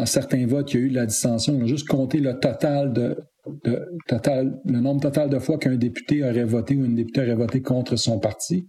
certains 0.06 0.48
votes, 0.48 0.74
il 0.74 0.80
y 0.80 0.84
a 0.84 0.86
eu 0.86 0.90
de 0.92 0.96
la 0.96 1.06
dissension. 1.06 1.58
On 1.60 1.64
a 1.64 1.68
juste 1.68 1.90
compté 1.90 2.20
le 2.20 2.40
total 2.40 2.94
de, 2.94 3.18
le 3.66 4.80
nombre 4.80 5.02
total 5.02 5.30
de 5.30 5.40
fois 5.40 5.58
qu'un 5.58 5.76
député 5.76 6.24
aurait 6.24 6.46
voté 6.46 6.78
ou 6.78 6.86
une 6.86 6.96
députée 6.96 7.20
aurait 7.20 7.36
voté 7.36 7.62
contre 7.62 7.98
son 7.98 8.20
parti. 8.20 8.66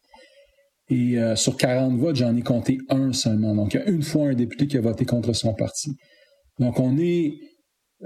Et 0.89 1.21
euh, 1.21 1.37
sur 1.37 1.57
40 1.57 1.99
votes, 1.99 2.17
j'en 2.17 2.35
ai 2.35 2.43
compté 2.43 2.79
un 2.89 3.13
seulement. 3.13 3.55
Donc, 3.55 3.75
il 3.75 3.77
y 3.81 3.81
a 3.85 3.89
une 3.89 4.03
fois 4.03 4.31
un 4.31 4.35
député 4.35 4.67
qui 4.67 4.77
a 4.77 4.81
voté 4.81 5.05
contre 5.05 5.33
son 5.35 5.55
parti. 5.55 5.93
Donc, 6.59 6.81
on 6.81 6.99
est 6.99 7.35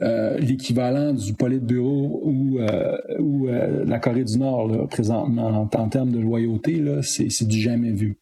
euh, 0.02 0.38
l'équivalent 0.38 1.12
du 1.12 1.34
Politburo 1.34 2.20
ou, 2.24 2.58
euh, 2.58 2.96
ou 3.18 3.46
la 3.46 3.98
Corée 3.98 4.24
du 4.24 4.38
Nord, 4.38 4.88
présentement, 4.88 5.68
en, 5.72 5.88
termes 5.88 6.10
de 6.10 6.18
loyauté, 6.18 6.82
c'est 7.02 7.46
du 7.46 7.60
jamais 7.60 7.92
vu. 7.92 8.18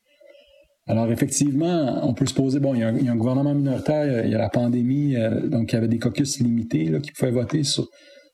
Alors, 0.89 1.11
effectivement, 1.13 2.01
on 2.07 2.13
peut 2.13 2.27
se 2.27 2.35
poser, 2.35 2.59
bon, 2.59 2.75
il 2.75 2.81
y 2.81 2.83
a 2.83 2.89
un, 2.89 3.17
gouvernement 3.17 3.55
minoritaire, 3.55 4.25
il 4.25 4.31
y 4.31 4.35
a 4.35 4.39
la 4.39 4.49
pandémie, 4.49 5.15
euh, 5.17 5.47
donc 5.47 5.73
il 5.73 5.77
y 5.77 5.79
avait 5.79 5.89
des 5.89 6.01
caucus 6.01 6.41
limités 6.41 6.87
là, 6.87 6.99
qui 6.99 7.13
pouvaient 7.13 7.31
voter 7.31 7.63
sur, 7.63 7.89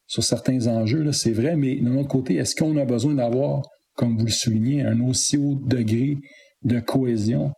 sur 0.07 0.25
certains 0.25 0.67
enjeux, 0.67 1.13
c'est 1.13 1.33
vrai, 1.33 1.57
mais 1.57 1.77
d'un 1.77 1.97
autre 1.97 2.09
côté, 2.09 2.37
est-ce 2.37 2.57
qu'on 2.57 2.77
a 2.79 2.87
besoin 2.87 3.15
d'avoir, 3.15 3.63
comme 3.95 4.17
vous 4.17 4.25
le 4.25 4.31
soulignez, 4.31 4.83
un 4.83 5.01
aussi 5.01 5.37
haut 5.37 5.57
degré 5.57 6.17
de 6.63 6.81
cohésion 6.81 7.53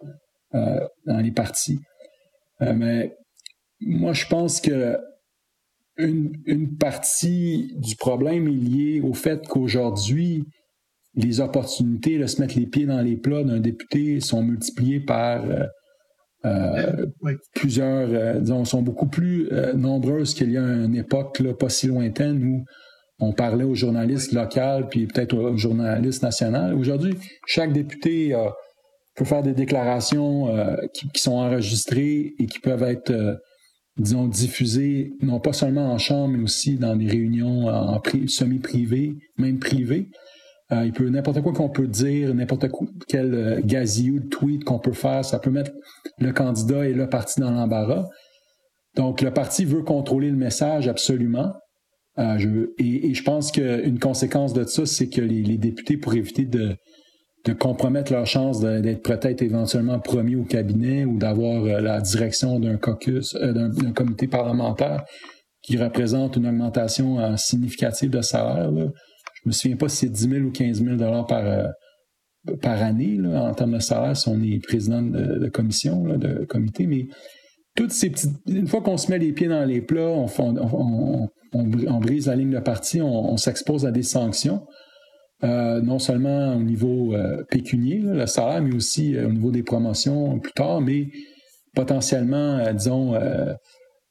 euh, 0.54 0.80
dans 1.06 1.18
les 1.18 1.30
partis? 1.30 1.78
Euh, 2.60 2.74
mais 2.74 3.16
moi, 3.80 4.12
je 4.12 4.26
pense 4.26 4.60
que 4.60 4.98
une, 6.00 6.32
une 6.46 6.76
partie 6.76 7.72
du 7.76 7.96
problème 7.96 8.48
est 8.48 8.50
liée 8.50 9.00
au 9.00 9.14
fait 9.14 9.46
qu'aujourd'hui, 9.46 10.44
les 11.14 11.40
opportunités 11.40 12.18
de 12.18 12.26
se 12.26 12.40
mettre 12.40 12.58
les 12.58 12.66
pieds 12.66 12.86
dans 12.86 13.00
les 13.00 13.16
plats 13.16 13.44
d'un 13.44 13.60
député 13.60 14.20
sont 14.20 14.42
multipliées 14.42 15.00
par 15.00 15.44
euh, 15.44 15.66
euh, 16.44 17.06
plusieurs, 17.54 18.08
euh, 18.10 18.40
disons, 18.40 18.64
sont 18.64 18.82
beaucoup 18.82 19.08
plus 19.08 19.48
nombreuses 19.74 20.34
qu'il 20.34 20.52
y 20.52 20.56
a 20.56 20.62
une 20.62 20.94
époque 20.94 21.40
là, 21.40 21.52
pas 21.54 21.68
si 21.68 21.86
lointaine 21.86 22.42
où 22.44 22.64
on 23.18 23.32
parlait 23.32 23.64
aux 23.64 23.74
journalistes 23.74 24.32
locaux 24.32 24.86
puis 24.90 25.06
peut-être 25.06 25.36
aux 25.36 25.56
journalistes 25.56 26.22
nationaux. 26.22 26.76
Aujourd'hui, 26.78 27.14
chaque 27.46 27.72
député 27.72 28.34
peut 29.14 29.26
faire 29.26 29.42
des 29.42 29.52
déclarations 29.52 30.48
qui, 30.94 31.20
sont 31.20 31.32
enregistrées 31.32 32.32
et 32.38 32.46
qui 32.46 32.58
peuvent 32.60 32.84
être, 32.84 33.38
disons, 34.00 34.26
diffusées 34.26 35.12
non 35.22 35.40
pas 35.40 35.52
seulement 35.52 35.92
en 35.92 35.98
chambre, 35.98 36.36
mais 36.36 36.42
aussi 36.42 36.76
dans 36.76 36.96
des 36.96 37.06
réunions 37.06 37.68
en 37.68 38.00
semi-privées, 38.26 39.14
même 39.38 39.58
privées. 39.58 40.08
Euh, 40.72 40.84
il 40.84 40.92
peut 40.92 41.08
n'importe 41.08 41.42
quoi 41.42 41.52
qu'on 41.52 41.68
peut 41.68 41.88
dire, 41.88 42.32
n'importe 42.34 42.66
quel 43.08 43.34
euh, 43.34 43.60
de 43.60 44.28
tweet 44.28 44.64
qu'on 44.64 44.78
peut 44.78 44.92
faire, 44.92 45.24
ça 45.24 45.38
peut 45.38 45.50
mettre 45.50 45.72
le 46.18 46.32
candidat 46.32 46.86
et 46.86 46.92
le 46.92 47.08
parti 47.08 47.40
dans 47.40 47.50
l'embarras. 47.50 48.06
Donc, 48.96 49.20
le 49.20 49.32
parti 49.32 49.64
veut 49.64 49.82
contrôler 49.82 50.30
le 50.30 50.36
message 50.36 50.86
absolument. 50.86 51.52
Euh, 52.18 52.66
et, 52.78 53.14
je 53.14 53.22
pense 53.24 53.50
qu'une 53.50 53.98
conséquence 53.98 54.52
de 54.52 54.64
ça, 54.64 54.86
c'est 54.86 55.08
que 55.08 55.20
les, 55.20 55.58
députés, 55.58 55.96
pour 55.96 56.14
éviter 56.14 56.44
de, 56.44 56.76
de 57.44 57.52
compromettre 57.52 58.12
leur 58.12 58.26
chance 58.26 58.60
d'être 58.60 59.02
peut-être 59.02 59.42
éventuellement 59.42 59.98
promis 59.98 60.36
au 60.36 60.44
cabinet 60.44 61.04
ou 61.04 61.18
d'avoir 61.18 61.64
euh, 61.64 61.80
la 61.80 62.00
direction 62.00 62.60
d'un 62.60 62.76
caucus, 62.76 63.34
euh, 63.36 63.52
d'un 63.52 63.92
comité 63.92 64.26
parlementaire 64.26 65.04
qui 65.62 65.78
représente 65.78 66.36
une 66.36 66.46
augmentation 66.46 67.18
euh, 67.18 67.36
significative 67.36 68.10
de 68.10 68.20
salaire. 68.20 68.70
Là. 68.70 68.86
Je 69.42 69.48
me 69.48 69.52
souviens 69.52 69.76
pas 69.76 69.88
si 69.88 69.96
c'est 69.96 70.12
10 70.12 70.28
000 70.28 70.42
ou 70.46 70.50
15 70.50 70.84
000 70.84 70.96
dollars 70.96 71.26
par, 71.26 71.70
par 72.60 72.82
année 72.82 73.18
en 73.24 73.54
termes 73.54 73.72
de 73.72 73.78
salaire 73.78 74.14
si 74.14 74.28
on 74.28 74.42
est 74.42 74.62
président 74.62 75.00
de, 75.00 75.48
commission, 75.48 76.02
de 76.02 76.44
comité, 76.44 76.86
mais 76.86 77.06
toutes 77.74 77.92
ces 77.92 78.10
petites. 78.10 78.32
Une 78.46 78.66
fois 78.66 78.82
qu'on 78.82 78.96
se 78.96 79.10
met 79.10 79.18
les 79.18 79.32
pieds 79.32 79.48
dans 79.48 79.64
les 79.64 79.80
plats, 79.80 80.10
on, 81.52 82.00
brise 82.00 82.26
la 82.26 82.36
ligne 82.36 82.50
de 82.50 82.58
parti, 82.58 83.00
on, 83.00 83.36
s'expose 83.38 83.86
à 83.86 83.90
des 83.90 84.02
sanctions. 84.02 84.66
Euh, 85.42 85.80
non 85.80 85.98
seulement 85.98 86.54
au 86.54 86.60
niveau 86.60 87.14
euh, 87.14 87.42
pécunier, 87.44 88.00
le 88.00 88.26
salaire, 88.26 88.60
mais 88.60 88.74
aussi 88.74 89.16
euh, 89.16 89.26
au 89.26 89.32
niveau 89.32 89.50
des 89.50 89.62
promotions 89.62 90.38
plus 90.38 90.52
tard, 90.52 90.82
mais 90.82 91.08
potentiellement, 91.74 92.70
disons, 92.74 93.14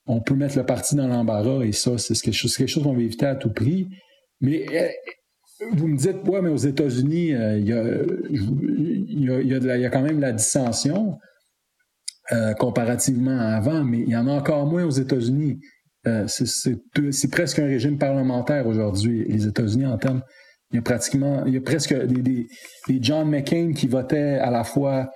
on 0.06 0.22
peut 0.22 0.34
mettre 0.34 0.58
le 0.58 0.65
parti 0.65 0.96
dans 0.96 1.08
l'embarras 1.08 1.65
et 1.65 1.74
ça, 1.74 1.98
c'est 1.98 2.15
quelque 2.15 2.34
chose, 2.34 2.56
quelque 2.56 2.70
chose 2.70 2.84
qu'on 2.84 2.94
veut 2.94 3.04
éviter 3.04 3.26
à 3.26 3.36
tout 3.36 3.52
prix. 3.52 3.89
Mais 4.39 4.65
vous 5.74 5.89
me 5.89 5.98
dites, 5.98 6.26
ouais, 6.26 6.42
mais 6.42 6.50
aux 6.50 6.56
États-Unis, 6.56 7.32
il 7.32 7.68
y, 7.68 7.74
a, 9.86 9.89
quand 9.89 10.02
même 10.02 10.22
la 10.22 10.32
dissension 10.32 11.18
comparativement 12.60 13.38
à 13.38 13.58
avant, 13.58 13.84
mais 13.84 14.00
il 14.00 14.10
y 14.10 14.15
en 14.15 14.28
a 14.28 14.32
encore 14.32 14.68
moins 14.68 14.86
aux 14.86 14.89
États-Unis. 14.89 15.60
c'est 16.28 17.30
presque 17.30 17.60
un 17.60 17.65
régime 17.65 17.98
parlementaire 17.98 18.68
aujourd'hui, 18.68 19.26
les 19.28 19.48
États-Unis, 19.48 19.86
en 19.86 19.98
termes 19.98 20.22
il 20.71 20.75
y 20.75 20.79
a 20.79 20.82
pratiquement, 20.82 21.45
il 21.45 21.53
y 21.53 21.58
a 21.58 21.62
presque 21.62 21.93
des, 21.93 22.47
John 23.01 23.29
McCain 23.29 23.73
qui 23.73 23.88
votaient 23.88 24.38
à 24.38 24.51
la 24.51 24.63
fois 24.63 25.10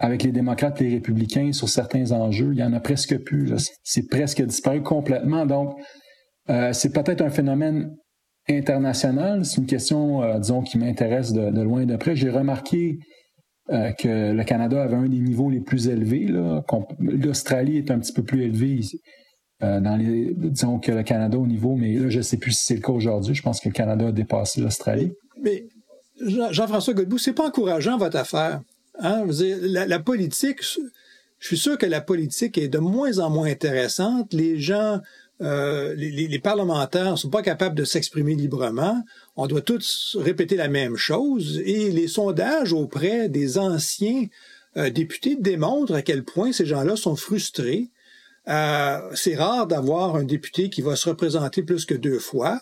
avec 0.00 0.22
les 0.22 0.32
démocrates 0.32 0.80
et 0.80 0.84
les 0.84 0.94
républicains 0.94 1.52
sur 1.52 1.68
certains 1.68 2.10
enjeux. 2.12 2.50
Il 2.52 2.58
y 2.58 2.62
en 2.62 2.72
a 2.72 2.80
presque 2.80 3.18
plus. 3.18 3.52
C'est 3.82 4.08
presque 4.08 4.42
disparu 4.42 4.82
complètement. 4.82 5.46
Donc, 5.46 5.76
euh, 6.50 6.72
c'est 6.72 6.92
peut-être 6.92 7.20
un 7.20 7.30
phénomène 7.30 7.94
international. 8.48 9.44
C'est 9.44 9.60
une 9.60 9.66
question, 9.66 10.22
euh, 10.22 10.38
disons, 10.38 10.62
qui 10.62 10.78
m'intéresse 10.78 11.32
de, 11.32 11.62
loin 11.62 11.82
et 11.82 11.86
de 11.86 11.96
près. 11.96 12.16
J'ai 12.16 12.30
remarqué 12.30 12.98
euh, 13.70 13.92
que 13.92 14.32
le 14.32 14.44
Canada 14.44 14.82
avait 14.82 14.96
un 14.96 15.08
des 15.08 15.20
niveaux 15.20 15.50
les 15.50 15.60
plus 15.60 15.88
élevés. 15.88 16.28
L'Australie 16.98 17.76
est 17.76 17.90
un 17.90 17.98
petit 17.98 18.12
peu 18.12 18.22
plus 18.22 18.42
élevée 18.42 18.80
euh, 19.62 19.80
dans 19.80 19.96
les, 19.96 20.32
disons 20.34 20.78
que 20.78 20.90
le 20.90 21.02
Canada 21.02 21.38
au 21.38 21.46
niveau, 21.46 21.76
mais 21.76 21.94
là, 21.94 22.08
je 22.08 22.18
ne 22.18 22.22
sais 22.22 22.36
plus 22.36 22.52
si 22.52 22.64
c'est 22.64 22.74
le 22.74 22.80
cas 22.80 22.92
aujourd'hui. 22.92 23.34
Je 23.34 23.42
pense 23.42 23.60
que 23.60 23.68
le 23.68 23.74
Canada 23.74 24.08
a 24.08 24.12
dépassé 24.12 24.60
l'Australie. 24.60 25.12
Mais, 25.40 25.66
Jean-François 26.20 26.94
Godbout, 26.94 27.18
c'est 27.18 27.32
pas 27.32 27.46
encourageant 27.46 27.96
votre 27.96 28.16
affaire. 28.16 28.60
Hein? 29.00 29.26
la, 29.62 29.98
politique, 29.98 30.62
je 30.62 31.46
suis 31.46 31.58
sûr 31.58 31.78
que 31.78 31.86
la 31.86 32.00
politique 32.00 32.58
est 32.58 32.68
de 32.68 32.78
moins 32.78 33.18
en 33.18 33.30
moins 33.30 33.48
intéressante. 33.48 34.32
Les 34.32 34.58
gens, 34.58 35.00
euh, 35.40 35.94
les, 35.94 36.38
parlementaires 36.38 37.12
ne 37.12 37.16
sont 37.16 37.30
pas 37.30 37.42
capables 37.42 37.74
de 37.76 37.84
s'exprimer 37.84 38.34
librement. 38.34 39.02
On 39.36 39.46
doit 39.46 39.62
tous 39.62 40.16
répéter 40.20 40.56
la 40.56 40.68
même 40.68 40.96
chose. 40.96 41.60
Et 41.64 41.90
les 41.90 42.08
sondages 42.08 42.72
auprès 42.72 43.28
des 43.28 43.58
anciens 43.58 44.26
euh, 44.76 44.90
députés 44.90 45.36
démontrent 45.36 45.94
à 45.94 46.02
quel 46.02 46.24
point 46.24 46.52
ces 46.52 46.66
gens-là 46.66 46.96
sont 46.96 47.16
frustrés 47.16 47.90
euh, 48.48 48.98
c'est 49.14 49.36
rare 49.36 49.66
d'avoir 49.66 50.16
un 50.16 50.24
député 50.24 50.68
qui 50.68 50.82
va 50.82 50.96
se 50.96 51.08
représenter 51.08 51.62
plus 51.62 51.86
que 51.86 51.94
deux 51.94 52.18
fois. 52.18 52.60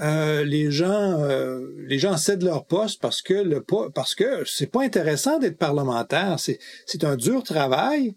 Euh, 0.00 0.44
les 0.44 0.70
gens, 0.70 1.20
euh, 1.20 1.66
les 1.86 1.98
gens 1.98 2.16
cèdent 2.16 2.42
leur 2.42 2.64
poste 2.64 3.02
parce 3.02 3.20
que 3.20 3.34
le 3.34 3.62
parce 3.94 4.14
que 4.14 4.44
c'est 4.46 4.70
pas 4.70 4.82
intéressant 4.82 5.38
d'être 5.38 5.58
parlementaire. 5.58 6.36
C'est 6.38 7.04
un 7.04 7.16
dur 7.16 7.42
travail 7.42 8.14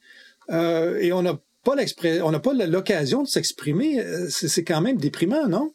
et 0.50 1.12
on 1.14 1.22
n'a 1.22 1.40
pas 1.64 1.76
on 2.24 2.32
n'a 2.32 2.40
pas 2.40 2.54
l'occasion 2.54 3.24
de 3.24 3.28
s'exprimer. 3.28 4.02
C'est 4.30 4.64
quand 4.64 4.82
même 4.82 4.98
déprimant, 4.98 5.48
non? 5.48 5.72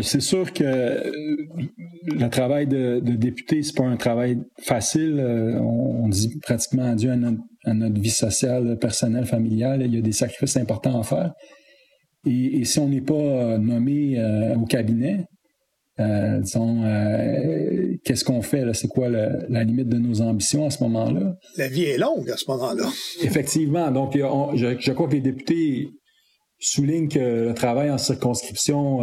C'est 0.00 0.22
sûr 0.22 0.52
que 0.52 0.62
le 0.64 2.28
travail 2.28 2.66
de, 2.66 3.00
de 3.00 3.12
député, 3.12 3.62
c'est 3.62 3.76
pas 3.76 3.84
un 3.84 3.96
travail 3.96 4.38
facile. 4.58 5.20
On, 5.60 6.08
dit 6.08 6.38
pratiquement 6.42 6.90
adieu 6.90 7.10
à 7.10 7.16
notre 7.16 7.42
à 7.64 7.74
notre 7.74 8.00
vie 8.00 8.10
sociale, 8.10 8.78
personnelle, 8.78 9.26
familiale. 9.26 9.82
Il 9.84 9.94
y 9.94 9.98
a 9.98 10.00
des 10.00 10.12
sacrifices 10.12 10.56
importants 10.56 11.00
à 11.00 11.02
faire. 11.02 11.32
Et, 12.26 12.64
si 12.64 12.78
on 12.78 12.88
n'est 12.88 13.00
pas 13.00 13.14
euh, 13.14 13.58
nommé 13.58 14.18
euh, 14.18 14.54
au 14.56 14.64
cabinet, 14.64 15.24
euh, 16.00 16.40
disons, 16.40 16.82
qu'est-ce 18.04 18.24
qu'on 18.24 18.42
fait? 18.42 18.64
C'est 18.74 18.88
quoi 18.88 19.08
la 19.08 19.64
limite 19.64 19.88
de 19.88 19.98
nos 19.98 20.20
ambitions 20.20 20.66
à 20.66 20.70
ce 20.70 20.82
moment-là? 20.84 21.34
La 21.56 21.68
vie 21.68 21.84
est 21.84 21.98
longue 21.98 22.30
à 22.30 22.36
ce 22.36 22.44
moment-là. 22.50 22.88
Effectivement. 23.22 23.90
Donc, 23.90 24.14
je, 24.14 24.92
crois 24.92 25.08
que 25.08 25.14
les 25.14 25.20
députés 25.20 25.88
soulignent 26.58 27.08
que 27.08 27.48
le 27.48 27.54
travail 27.54 27.90
en 27.90 27.98
circonscription, 27.98 29.00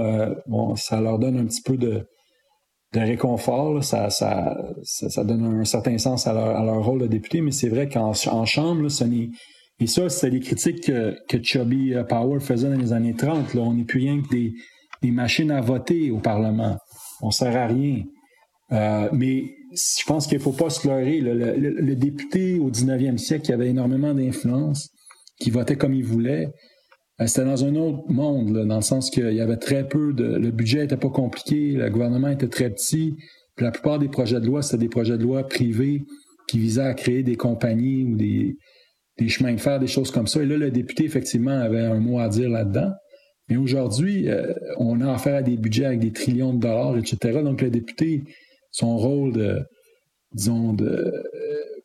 bon, 0.48 0.76
ça 0.76 1.00
leur 1.00 1.20
donne 1.20 1.38
un 1.38 1.46
petit 1.46 1.62
peu 1.62 1.78
de, 1.78 2.06
de 2.94 3.00
réconfort. 3.00 3.84
ça, 3.84 4.10
ça, 4.10 4.58
ça, 4.84 5.24
donne 5.24 5.44
un 5.62 5.66
certain 5.66 5.98
sens 5.98 6.28
à 6.28 6.34
leur, 6.34 6.56
à 6.56 6.64
leur 6.64 6.84
rôle 6.84 7.02
de 7.02 7.08
député, 7.08 7.42
mais 7.42 7.52
c'est 7.52 7.70
vrai 7.70 7.88
qu'en 7.88 8.12
en 8.12 8.46
chambre, 8.46 8.90
ce 8.90 9.04
n'est. 9.04 9.30
Et 9.82 9.88
ça, 9.88 10.10
c'est 10.10 10.30
les 10.30 10.42
critiques 10.42 10.86
que, 10.86 11.16
que 11.28 11.42
Chubby 11.42 11.94
euh, 11.94 12.04
Power 12.04 12.40
faisait 12.42 12.70
dans 12.70 12.78
les 12.78 12.92
années 12.92 13.16
30. 13.16 13.54
Là. 13.54 13.62
On 13.62 13.74
n'est 13.74 13.86
plus 13.86 14.00
rien 14.00 14.22
que 14.22 14.28
des, 14.28 14.54
des 15.02 15.12
machines 15.12 15.52
à 15.52 15.62
voter 15.62 16.12
au 16.12 16.18
Parlement. 16.18 16.78
On 17.22 17.32
sert 17.32 17.56
à 17.56 17.68
rien. 17.68 18.04
Euh, 18.72 19.10
mais 19.14 19.44
je 19.72 20.06
pense 20.06 20.28
qu'il 20.28 20.38
ne 20.38 20.44
faut 20.44 20.52
pas 20.52 20.70
se 20.70 20.86
leurrer. 20.88 21.22
Le, 21.22 21.34
le, 21.34 21.96
député 21.96 22.60
au 22.60 22.70
19e 22.70 23.18
siècle 23.18 23.46
qui 23.46 23.54
avait 23.54 23.70
énormément 23.70 24.14
d'influence, 24.14 24.90
qui 25.40 25.50
votait 25.50 25.78
comme 25.78 25.94
il 25.94 26.04
voulait, 26.04 26.50
c'était 27.26 27.46
dans 27.46 27.66
un 27.66 27.76
autre 27.76 28.10
monde, 28.10 28.66
dans 28.66 28.76
le 28.76 28.82
sens 28.82 29.10
qu'il 29.10 29.34
y 29.34 29.42
avait 29.42 29.58
très 29.58 29.88
peu 29.88 30.14
de. 30.14 30.24
Le 30.24 30.52
budget 30.52 30.82
n'était 30.82 30.98
pas 30.98 31.10
compliqué, 31.10 31.74
le 31.74 31.90
gouvernement 31.90 32.30
était 32.30 32.48
très 32.48 32.70
petit. 32.70 33.16
Puis 33.56 33.66
la 33.66 33.72
plupart 33.72 34.00
des 34.00 34.08
projets 34.08 34.40
de 34.40 34.46
loi, 34.46 34.62
c'était 34.62 34.78
des 34.78 34.90
projets 34.90 35.18
de 35.18 35.24
loi 35.24 35.46
privés 35.46 36.06
qui 36.48 36.60
visaient 36.60 36.82
à 36.82 36.94
créer 36.94 37.24
des 37.24 37.36
compagnies 37.36 38.04
ou 38.04 38.16
des, 38.16 38.56
des 39.18 39.28
chemins 39.28 39.54
de 39.54 39.60
fer, 39.60 39.80
des 39.80 39.88
choses 39.88 40.12
comme 40.12 40.28
ça. 40.28 40.42
Et 40.42 40.46
là, 40.46 40.58
le 40.58 40.72
député, 40.72 41.04
effectivement, 41.04 41.60
avait 41.60 41.82
un 41.82 42.00
mot 42.00 42.20
à 42.20 42.30
dire 42.30 42.50
là-dedans. 42.50 42.92
Mais 43.50 43.58
aujourd'hui, 43.58 44.30
euh, 44.30 44.54
on 44.78 45.02
a 45.02 45.12
affaire 45.12 45.36
à 45.36 45.42
des 45.42 45.58
budgets 45.58 45.86
avec 45.86 46.00
des 46.00 46.14
trillions 46.14 46.54
de 46.54 46.60
dollars, 46.60 46.98
etc. 46.98 47.42
Donc, 47.44 47.62
le 47.62 47.70
député, 47.70 48.24
son 48.72 48.96
rôle 48.98 49.34
de, 49.34 49.60
disons, 50.34 50.74
de 50.74 50.86
euh, 50.86 51.24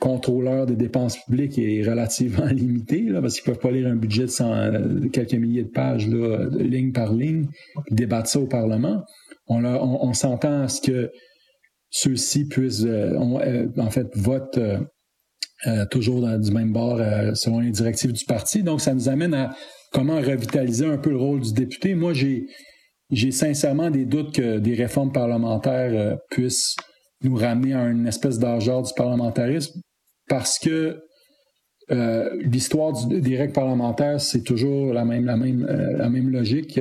contrôleur 0.01 0.67
des 0.67 0.77
dépenses 0.77 1.19
publiques 1.25 1.59
est 1.59 1.83
relativement 1.83 2.47
limité, 2.53 3.03
là, 3.03 3.21
parce 3.21 3.35
qu'ils 3.35 3.45
peuvent 3.45 3.61
pas 3.61 3.71
lire 3.71 3.89
un 3.89 3.97
budget 3.97 4.27
de, 4.27 4.43
euh, 4.43 5.09
quelques 5.09 5.35
milliers 5.35 5.65
de 5.65 5.71
pages, 5.71 6.09
là, 6.09 6.49
ligne 6.51 6.93
par 6.93 7.13
ligne, 7.13 7.47
et 7.91 7.95
débattre 7.95 8.29
ça 8.29 8.41
au 8.41 8.47
Parlement. 8.47 9.03
On, 9.47 9.65
on, 9.65 10.13
s'entend 10.15 10.63
à 10.63 10.69
ce 10.69 10.81
que 10.81 11.11
ceux-ci 11.91 12.47
puissent, 12.49 12.85
euh, 12.87 13.17
en 13.17 13.91
fait, 13.91 14.09
votent 14.15 14.61
toujours 15.91 16.21
dans, 16.21 16.39
du 16.39 16.51
même 16.51 16.73
bord 16.73 16.99
selon 17.35 17.61
les 17.61 17.71
directives 17.71 18.13
du 18.13 18.25
parti. 18.27 18.63
Donc, 18.63 18.81
ça 18.81 18.93
nous 18.93 19.09
amène 19.09 19.33
à 19.33 19.55
comment 19.93 20.17
revitaliser 20.17 20.87
un 20.87 20.99
peu 20.99 21.11
le 21.11 21.17
rôle 21.17 21.41
du 21.41 21.53
député. 21.53 21.95
Moi, 21.95 22.13
j'ai 22.13 22.47
j'ai 23.11 23.31
sincèrement 23.31 23.91
des 23.91 24.07
doutes 24.07 24.35
que 24.35 24.59
des 24.59 24.75
réformes 24.75 25.13
parlementaires 25.13 26.19
puissent 26.31 26.75
nous 27.25 27.35
ramener 27.35 27.75
à 27.75 27.87
une 27.89 28.07
espèce 28.07 28.39
d'âge 28.39 28.67
du 28.67 28.93
parlementarisme 28.97 29.81
parce 30.29 30.59
que 30.59 31.01
euh, 31.91 32.31
l'histoire 32.41 32.93
des 33.07 33.37
règles 33.37 33.53
parlementaires, 33.53 34.21
c'est 34.21 34.43
toujours 34.43 34.93
la 34.95 35.05
même, 35.05 35.27
la, 35.27 35.37
même, 35.37 35.67
euh, 35.69 35.97
la 35.97 36.09
même 36.09 36.31
logique. 36.31 36.81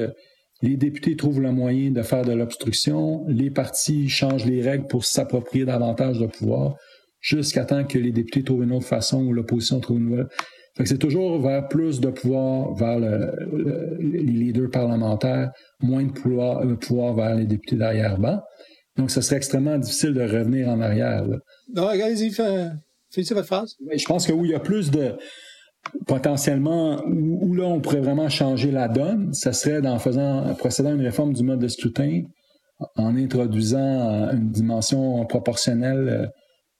Les 0.61 0.77
députés 0.77 1.17
trouvent 1.17 1.41
le 1.41 1.51
moyen 1.51 1.91
de 1.91 2.01
faire 2.01 2.23
de 2.23 2.31
l'obstruction, 2.31 3.25
les 3.27 3.51
partis 3.51 4.07
changent 4.07 4.45
les 4.45 4.61
règles 4.61 4.87
pour 4.87 5.03
s'approprier 5.03 5.65
davantage 5.65 6.19
de 6.19 6.27
pouvoir, 6.27 6.75
jusqu'à 7.19 7.65
temps 7.65 7.83
que 7.83 7.97
les 7.97 8.11
députés 8.11 8.43
trouvent 8.43 8.63
une 8.63 8.71
autre 8.71 8.85
façon 8.85 9.25
ou 9.25 9.33
l'opposition 9.33 9.81
trouve 9.81 9.97
une 9.97 10.09
nouvelle. 10.09 10.27
c'est 10.85 10.99
toujours 10.99 11.41
vers 11.41 11.67
plus 11.67 11.99
de 11.99 12.09
pouvoir 12.09 12.73
vers 12.75 12.99
les 12.99 14.21
leaders 14.21 14.71
parlementaires, 14.71 15.51
moins 15.81 16.03
de 16.03 16.13
pouvoir, 16.13 16.65
euh, 16.65 16.75
pouvoir 16.75 17.13
vers 17.13 17.35
les 17.35 17.45
députés 17.45 17.75
d'arrière-ban. 17.75 18.39
Donc, 18.97 19.11
ce 19.11 19.21
serait 19.21 19.37
extrêmement 19.37 19.77
difficile 19.77 20.13
de 20.13 20.21
revenir 20.21 20.69
en 20.69 20.79
arrière. 20.81 21.25
Non, 21.73 21.87
allez-y, 21.87 22.31
finissez 23.11 23.33
votre 23.33 23.47
phrase. 23.47 23.75
je 23.95 24.05
pense 24.05 24.27
que 24.27 24.33
où 24.33 24.45
il 24.45 24.51
y 24.51 24.55
a 24.55 24.59
plus 24.59 24.91
de 24.91 25.15
potentiellement 26.07 27.03
où, 27.05 27.53
là 27.53 27.65
on 27.65 27.79
pourrait 27.79 28.01
vraiment 28.01 28.29
changer 28.29 28.71
la 28.71 28.87
donne, 28.87 29.33
ce 29.33 29.51
serait 29.51 29.85
en 29.85 29.99
faisant 29.99 30.53
procédant 30.55 30.89
à 30.89 30.93
une 30.93 31.01
réforme 31.01 31.33
du 31.33 31.43
mode 31.43 31.59
de 31.59 31.67
scrutin, 31.67 32.21
en 32.95 33.15
introduisant 33.15 34.31
une 34.31 34.49
dimension 34.49 35.25
proportionnelle 35.25 36.09
euh, 36.09 36.27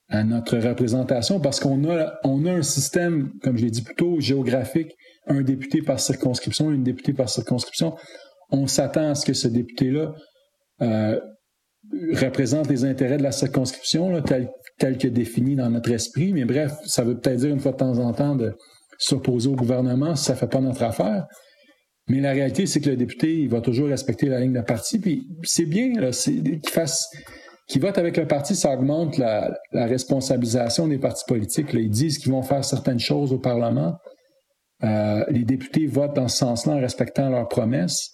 à 0.10 0.23
notre 0.23 0.58
représentation, 0.58 1.39
parce 1.39 1.60
qu'on 1.60 1.89
a 1.89 2.13
on 2.23 2.45
a 2.45 2.52
un 2.52 2.62
système, 2.62 3.32
comme 3.41 3.58
je 3.58 3.63
l'ai 3.63 3.71
dit 3.71 3.82
plus 3.82 3.95
tôt, 3.95 4.19
géographique, 4.19 4.91
un 5.28 5.41
député 5.41 5.82
par 5.82 5.99
circonscription, 5.99 6.71
une 6.71 6.84
députée 6.84 7.13
par 7.13 7.30
circonscription. 7.30 7.95
On 8.52 8.67
s'attend 8.67 9.12
à 9.12 9.15
ce 9.15 9.26
que 9.26 9.34
ce 9.34 9.47
député-là 9.47 10.13
euh, 10.82 11.19
représente 12.13 12.69
les 12.69 12.86
intérêts 12.86 13.17
de 13.17 13.23
la 13.23 13.32
circonscription, 13.32 14.10
là, 14.10 14.21
tel, 14.21 14.97
que 14.97 15.08
défini 15.08 15.56
dans 15.56 15.69
notre 15.69 15.91
esprit. 15.91 16.34
Mais 16.34 16.45
bref, 16.45 16.73
ça 16.86 17.03
veut 17.03 17.19
peut-être 17.19 17.39
dire 17.39 17.49
une 17.49 17.60
fois 17.60 17.71
de 17.71 17.77
temps 17.77 17.99
en 17.99 18.13
temps 18.13 18.36
de 18.36 18.53
s'opposer 18.97 19.49
au 19.49 19.56
gouvernement 19.56 20.15
si 20.15 20.25
ça 20.25 20.36
fait 20.36 20.47
pas 20.47 20.62
notre 20.62 20.84
affaire. 20.84 21.25
Mais 22.10 22.19
la 22.19 22.32
réalité, 22.32 22.65
c'est 22.65 22.82
que 22.82 22.89
le 22.89 22.97
député, 22.97 23.39
il 23.39 23.49
va 23.49 23.62
toujours 23.62 23.88
respecter 23.88 24.27
la 24.27 24.39
ligne 24.39 24.53
de 24.53 24.62
parti. 24.62 24.99
Puis 24.99 25.27
c'est 25.43 25.65
bien 25.65 25.93
qu'il 25.93 26.60
fasse, 26.69 27.08
qu'il 27.67 27.82
vote 27.82 27.97
avec 27.97 28.17
le 28.17 28.27
parti, 28.27 28.56
ça 28.56 28.73
augmente 28.73 29.17
la, 29.17 29.58
responsabilisation 29.71 30.88
des 30.88 30.97
partis 30.97 31.23
politiques. 31.27 31.69
Ils 31.73 31.89
disent 31.89 32.17
qu'ils 32.17 32.32
vont 32.32 32.43
faire 32.43 32.65
certaines 32.65 32.99
choses 32.99 33.32
au 33.32 33.39
Parlement. 33.39 33.95
Euh, 34.84 35.23
les 35.29 35.45
députés 35.45 35.86
votent 35.86 36.15
dans 36.15 36.27
ce 36.27 36.39
sens-là 36.39 36.73
en 36.73 36.82
respectant 36.82 37.29
leurs 37.29 37.47
promesses. 37.47 38.12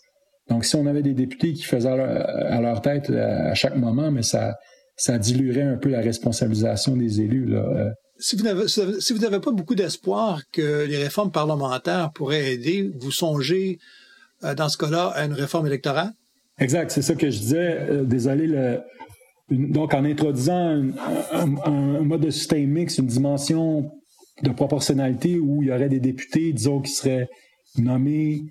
Donc, 0.49 0.65
si 0.65 0.75
on 0.75 0.85
avait 0.85 1.01
des 1.01 1.13
députés 1.13 1.53
qui 1.53 1.63
faisaient 1.63 1.89
à 1.89 2.61
leur, 2.61 2.81
tête 2.81 3.09
euh, 3.09 3.51
à 3.51 3.53
chaque 3.53 3.75
moment, 3.75 4.11
mais 4.11 4.23
ça, 4.23 4.55
ça 4.95 5.17
diluerait 5.17 5.61
un 5.61 5.77
peu 5.77 5.89
la 5.89 6.01
responsabilisation 6.01 6.95
des 6.95 7.21
élus. 7.21 7.45
Là. 7.45 7.59
Euh, 7.59 7.89
si 8.17 8.35
vous 8.35 8.43
n'avez 8.43 9.39
pas 9.39 9.51
beaucoup 9.51 9.75
d'espoir 9.75 10.41
que 10.51 10.85
les 10.85 10.97
réformes 10.97 11.31
parlementaires 11.31 12.11
pourraient 12.13 12.53
aider, 12.53 12.91
vous 12.99 13.11
songez 13.11 13.79
euh, 14.43 14.55
dans 14.55 14.67
ce 14.67 14.77
cas-là 14.77 15.07
à 15.07 15.25
une 15.25 15.33
réforme 15.33 15.67
électorale? 15.67 16.11
Exact, 16.57 16.91
c'est 16.91 17.01
ça 17.01 17.15
que 17.15 17.29
je 17.29 17.39
disais. 17.39 17.87
Désolé, 18.03 18.47
le, 18.47 18.79
donc 19.49 19.93
en 19.93 20.03
introduisant 20.03 20.83
un, 21.31 21.45
mode 22.01 22.21
de 22.21 22.29
système 22.29 22.69
mix, 22.69 22.97
une 22.97 23.07
dimension 23.07 23.91
de 24.43 24.49
proportionnalité 24.51 25.39
où 25.39 25.63
il 25.63 25.69
y 25.69 25.71
aurait 25.71 25.89
des 25.89 25.99
députés, 25.99 26.51
disons, 26.53 26.81
qui 26.81 26.91
seraient 26.91 27.29
nommés 27.77 28.43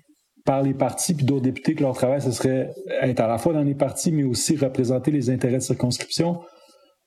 par 0.45 0.63
les 0.63 0.73
partis, 0.73 1.13
puis 1.13 1.25
d'autres 1.25 1.43
députés 1.43 1.75
que 1.75 1.81
leur 1.81 1.93
travail, 1.93 2.21
ce 2.21 2.31
serait 2.31 2.71
être 3.01 3.19
à 3.19 3.27
la 3.27 3.37
fois 3.37 3.53
dans 3.53 3.63
les 3.63 3.75
partis, 3.75 4.11
mais 4.11 4.23
aussi 4.23 4.55
représenter 4.55 5.11
les 5.11 5.29
intérêts 5.29 5.57
de 5.57 5.63
circonscription. 5.63 6.39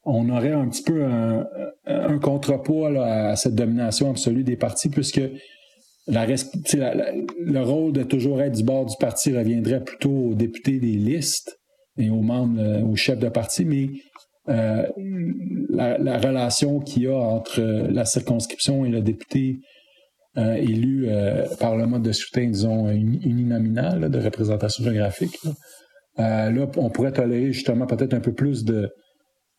On 0.04 0.28
aurait 0.30 0.52
un 0.52 0.68
petit 0.68 0.82
peu 0.82 1.04
un, 1.04 2.18
contrepoids 2.18 3.04
à 3.04 3.36
cette 3.36 3.54
domination 3.54 4.10
absolue 4.10 4.44
des 4.44 4.56
partis, 4.56 4.88
puisque 4.88 5.22
le 6.08 7.60
rôle 7.60 7.92
de 7.92 8.02
toujours 8.02 8.42
être 8.42 8.56
du 8.56 8.64
bord 8.64 8.86
du 8.86 8.96
parti 8.98 9.36
reviendrait 9.36 9.84
plutôt 9.84 10.10
aux 10.10 10.34
députés 10.34 10.80
des 10.80 10.96
listes 10.96 11.60
et 11.96 12.10
aux 12.10 12.22
membres, 12.22 12.60
euh, 12.60 12.82
aux 12.82 12.96
chefs 12.96 13.18
de 13.18 13.28
parti, 13.28 13.64
mais 13.64 13.88
euh, 14.48 14.86
la, 15.70 16.18
relation 16.18 16.80
qu'il 16.80 17.04
y 17.04 17.06
a 17.06 17.14
entre 17.14 17.60
la 17.60 18.04
circonscription 18.04 18.84
et 18.84 18.88
le 18.88 19.00
député 19.00 19.60
euh, 20.36 20.54
élu 20.54 21.08
par 21.58 21.76
le 21.76 21.86
mode 21.86 22.02
de 22.02 22.12
scrutin, 22.12 22.48
disons, 22.48 22.88
uninominal 22.90 24.10
de 24.10 24.18
représentation 24.18 24.84
géographique, 24.84 25.38
là, 26.18 26.50
on 26.76 26.90
pourrait 26.90 27.12
tolérer 27.12 27.52
justement 27.52 27.86
peut-être 27.86 28.14
un 28.14 28.20
peu 28.20 28.32
plus 28.32 28.64
de, 28.64 28.90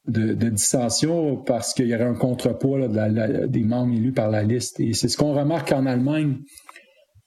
de, 0.08 0.50
dissension 0.50 1.38
parce 1.38 1.74
qu'il 1.74 1.88
y 1.88 1.96
aurait 1.96 2.04
un 2.04 2.16
contrepoids 2.16 2.88
des 2.88 3.64
membres 3.64 3.94
élus 3.94 4.14
par 4.14 4.30
la 4.30 4.44
liste. 4.44 4.80
Et 4.80 4.94
c'est 4.94 5.08
ce 5.08 5.18
qu'on 5.18 5.34
remarque 5.34 5.72
en 5.72 5.86
Allemagne. 5.86 6.38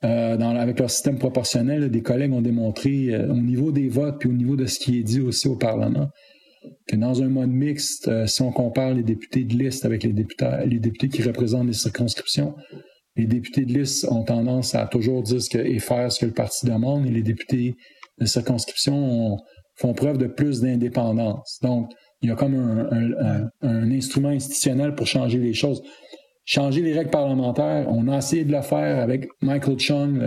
Euh, 0.05 0.39
avec 0.39 0.79
leur 0.79 0.91
système 0.91 1.19
proportionnel, 1.19 1.91
des 1.91 2.03
collègues 2.03 2.33
ont 2.33 2.43
démontré 2.43 3.15
euh, 3.15 3.33
au 3.33 3.37
niveau 3.37 3.73
des 3.73 3.89
votes 3.89 4.19
puis 4.21 4.29
au 4.29 4.33
niveau 4.33 4.55
de 4.55 4.67
ce 4.67 4.79
qui 4.79 4.99
est 4.99 5.03
dit 5.03 5.21
aussi 5.21 5.49
au 5.49 5.57
Parlement 5.57 6.11
que 6.87 6.97
dans 6.97 7.23
un 7.23 7.29
mode 7.29 7.49
mixte, 7.49 8.09
euh, 8.09 8.27
si 8.27 8.43
on 8.43 8.53
compare 8.53 8.93
les 8.93 9.03
députés 9.03 9.45
de 9.45 9.55
liste 9.55 9.87
avec 9.87 10.03
les 10.03 10.13
députés, 10.13 10.51
les 10.67 10.81
députés 10.81 11.09
qui 11.09 11.23
représentent 11.23 11.69
les 11.69 11.73
circonscriptions, 11.73 12.55
les 13.17 13.27
députés 13.27 13.65
de 13.65 13.73
liste 13.73 14.07
ont 14.11 14.25
tendance 14.25 14.75
à 14.75 14.87
toujours 14.87 15.23
dire 15.23 15.41
ce 15.41 15.59
et 15.59 15.79
faire 15.79 16.13
ce 16.13 16.21
que 16.21 16.27
le 16.27 16.33
parti 16.33 16.67
demande 16.67 17.07
et 17.07 17.11
les 17.11 17.23
députés 17.23 17.77
de 18.19 18.27
circonscription 18.27 19.39
font 19.75 19.95
preuve 19.95 20.19
de 20.19 20.27
plus 20.27 20.61
d'indépendance. 20.61 21.59
Donc, 21.63 21.91
il 22.23 22.29
y 22.29 22.33
a 22.33 22.35
comme 22.35 22.55
un, 22.55 23.91
instrument 23.91 24.31
institutionnel 24.31 24.95
pour 24.95 25.07
changer 25.07 25.39
les 25.39 25.55
choses. 25.55 25.83
Changer 26.45 26.81
les 26.81 26.93
règles 26.93 27.11
parlementaires, 27.11 27.87
on 27.89 28.09
a 28.09 28.19
essayé 28.19 28.45
de 28.45 28.53
le 28.53 28.63
faire 28.63 29.03
avec 29.03 29.29
Michael 29.43 29.79
Chung, 29.79 30.23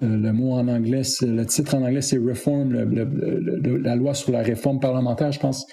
le, 0.00 0.32
mot 0.32 0.52
en 0.52 0.66
anglais, 0.68 1.02
le 1.20 1.44
titre 1.44 1.76
en 1.76 1.82
anglais 1.82 2.02
c'est 2.02 2.18
Reform, 2.18 2.72
la 2.72 3.96
loi 3.96 4.14
sur 4.14 4.32
la 4.32 4.42
réforme 4.42 4.80
parlementaire, 4.80 5.32
je 5.32 5.40
pense. 5.40 5.66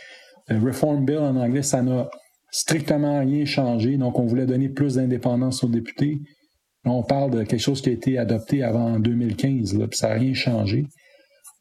Reform 0.50 1.06
Bill 1.06 1.18
en 1.18 1.36
anglais, 1.36 1.64
ça 1.64 1.82
n'a 1.82 2.10
strictement 2.52 3.20
rien 3.20 3.46
changé. 3.46 3.98
Donc, 3.98 4.20
on 4.20 4.26
voulait 4.26 4.46
donner 4.46 4.70
plus 4.70 4.96
d'indépendance 4.96 5.64
aux 5.64 5.70
députés. 5.70 6.20
on 6.86 7.04
parle 7.04 7.32
de 7.32 7.44
quelque 7.44 7.62
chose 7.62 7.82
qui 7.82 7.90
a 7.90 7.94
été 7.94 8.18
adopté 8.18 8.64
avant 8.64 9.00
2015, 9.00 9.78
là, 9.78 9.88
puis 9.88 9.98
ça 9.98 10.10
n'a 10.10 10.16
rien 10.16 10.34
changé. 10.34 10.86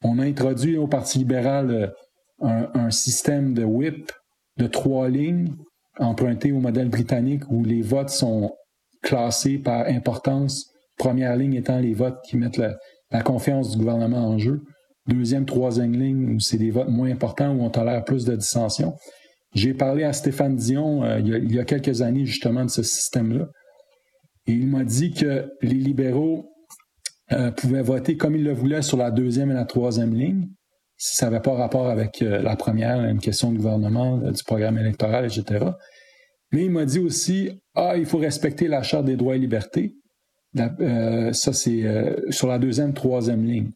On 0.03 0.18
a 0.18 0.24
introduit 0.24 0.77
au 0.77 0.87
Parti 0.87 1.18
libéral 1.18 1.70
euh, 2.40 2.66
un, 2.74 2.90
système 2.90 3.53
de 3.55 3.64
whip 3.64 4.12
de 4.57 4.66
trois 4.66 5.09
lignes 5.09 5.55
emprunté 5.98 6.53
au 6.53 6.61
modèle 6.61 6.88
britannique 6.88 7.42
où 7.51 7.64
les 7.64 7.83
votes 7.83 8.11
sont 8.11 8.53
classés 9.03 9.59
par 9.59 9.87
importance. 9.87 10.70
Première 10.96 11.37
ligne 11.37 11.55
étant 11.55 11.81
les 11.81 11.94
votes 11.94 12.18
qui 12.24 12.37
mettent 12.37 12.59
la, 12.59 13.22
confiance 13.22 13.72
du 13.72 13.79
gouvernement 13.79 14.29
en 14.29 14.38
jeu. 14.38 14.62
Deuxième, 15.07 15.46
troisième 15.46 15.92
ligne 15.92 16.37
où 16.37 16.40
c'est 16.40 16.59
des 16.59 16.70
votes 16.70 16.90
moins 16.90 17.11
importants 17.11 17.53
où 17.55 17.62
on 17.62 17.70
tolère 17.70 18.05
plus 18.05 18.24
de 18.24 18.37
dissension. 18.37 18.94
J'ai 19.54 19.74
parlé 19.74 20.04
à 20.04 20.12
Stéphane 20.12 20.56
Dion 20.56 21.04
euh, 21.04 21.20
il, 21.20 21.52
y 21.52 21.58
a, 21.58 21.64
quelques 21.64 22.02
années 22.02 22.26
justement 22.26 22.64
de 22.64 22.70
ce 22.70 22.82
système-là. 22.82 23.48
Et 24.46 24.52
il 24.52 24.66
m'a 24.66 24.84
dit 24.84 25.12
que 25.12 25.50
les 25.62 25.74
libéraux 25.74 26.50
euh, 27.32 27.50
pouvaient 27.50 27.82
voter 27.82 28.16
comme 28.16 28.37
ils 28.37 28.44
le 28.44 28.52
voulaient 28.52 28.82
sur 28.82 28.96
la 28.96 29.11
deuxième 29.11 29.50
et 29.50 29.54
la 29.54 29.64
troisième 29.64 30.14
ligne, 30.14 30.48
si 30.96 31.16
ça 31.16 31.26
n'avait 31.26 31.42
pas 31.42 31.54
rapport 31.54 31.88
avec 31.88 32.22
euh, 32.22 32.40
la 32.42 32.56
première, 32.56 33.04
une 33.04 33.20
question 33.20 33.52
de 33.52 33.56
gouvernement, 33.56 34.18
du 34.18 34.42
programme 34.44 34.78
électoral, 34.78 35.26
etc. 35.26 35.66
Mais 36.52 36.64
il 36.64 36.70
m'a 36.70 36.87
dit 36.87 36.98
aussi, 36.98 37.50
ah, 37.74 37.94
il 37.96 38.06
faut 38.06 38.18
respecter 38.18 38.68
la 38.68 38.82
Charte 38.82 39.04
des 39.04 39.16
droits 39.16 39.37
et 39.37 39.38
libertés. 39.38 39.94
Ça, 40.56 41.52
c'est 41.52 41.84
sur 42.30 42.48
la 42.48 42.58
deuxième, 42.58 42.94
troisième 42.94 43.44
ligne. 43.44 43.70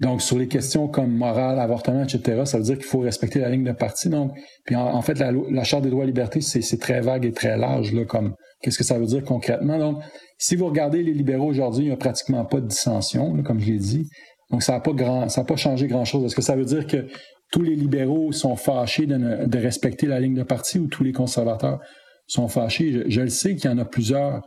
Donc, 0.00 0.22
sur 0.22 0.36
les 0.36 0.48
questions 0.48 0.88
comme 0.88 1.12
morale, 1.12 1.58
avortement, 1.60 2.02
etc., 2.02 2.42
ça 2.44 2.58
veut 2.58 2.64
dire 2.64 2.76
qu'il 2.76 2.86
faut 2.86 2.98
respecter 2.98 3.38
la 3.38 3.48
ligne 3.48 3.64
de 3.64 3.72
parti. 3.72 4.08
Donc, 4.08 4.32
puis 4.64 4.74
en, 4.74 5.00
fait, 5.02 5.18
la, 5.20 5.64
Charte 5.64 5.84
des 5.84 5.90
droits 5.90 6.04
et 6.04 6.08
libertés, 6.08 6.40
c'est 6.40 6.78
très 6.78 7.00
vague 7.00 7.24
et 7.24 7.32
très 7.32 7.56
large, 7.56 7.92
là, 7.92 8.04
comme 8.04 8.34
qu'est-ce 8.60 8.78
que 8.78 8.84
ça 8.84 8.98
veut 8.98 9.06
dire 9.06 9.22
concrètement? 9.22 9.78
Donc, 9.78 10.02
si 10.38 10.56
vous 10.56 10.66
regardez 10.66 11.02
les 11.02 11.12
libéraux 11.12 11.48
aujourd'hui, 11.48 11.84
il 11.84 11.88
n'y 11.88 11.92
a 11.92 11.96
pratiquement 11.96 12.44
pas 12.44 12.60
de 12.60 12.66
dissension, 12.66 13.40
comme 13.44 13.60
je 13.60 13.66
l'ai 13.66 13.78
dit. 13.78 14.08
Donc, 14.50 14.62
ça 14.62 14.72
n'a 14.72 14.80
pas, 14.80 14.92
grand, 14.92 15.28
ça 15.28 15.44
pas 15.44 15.56
changé 15.56 15.86
grand-chose. 15.86 16.24
Est-ce 16.24 16.36
que 16.36 16.42
ça 16.42 16.56
veut 16.56 16.64
dire 16.64 16.86
que 16.86 17.06
tous 17.52 17.62
les 17.62 17.76
libéraux 17.76 18.32
sont 18.32 18.56
fâchés 18.56 19.06
de, 19.06 19.58
respecter 19.58 20.06
la 20.06 20.18
ligne 20.18 20.34
de 20.34 20.42
parti 20.42 20.78
ou 20.78 20.88
tous 20.88 21.04
les 21.04 21.12
conservateurs 21.12 21.78
sont 22.26 22.48
fâchés? 22.48 23.04
Je, 23.06 23.20
le 23.20 23.28
sais 23.28 23.54
qu'il 23.54 23.70
y 23.70 23.72
en 23.72 23.78
a 23.78 23.84
plusieurs 23.84 24.42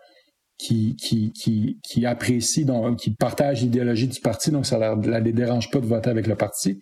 qui, 0.57 0.95
qui, 0.95 1.79
qui, 1.83 2.05
apprécient, 2.05 2.65
donc, 2.65 2.97
qui 2.97 3.11
partagent 3.11 3.61
l'idéologie 3.61 4.07
du 4.07 4.19
parti, 4.19 4.51
donc 4.51 4.65
ça 4.65 4.95
ne 4.95 5.19
les 5.19 5.33
dérange 5.33 5.69
pas 5.69 5.79
de 5.79 5.85
voter 5.85 6.09
avec 6.09 6.27
le 6.27 6.35
parti. 6.35 6.79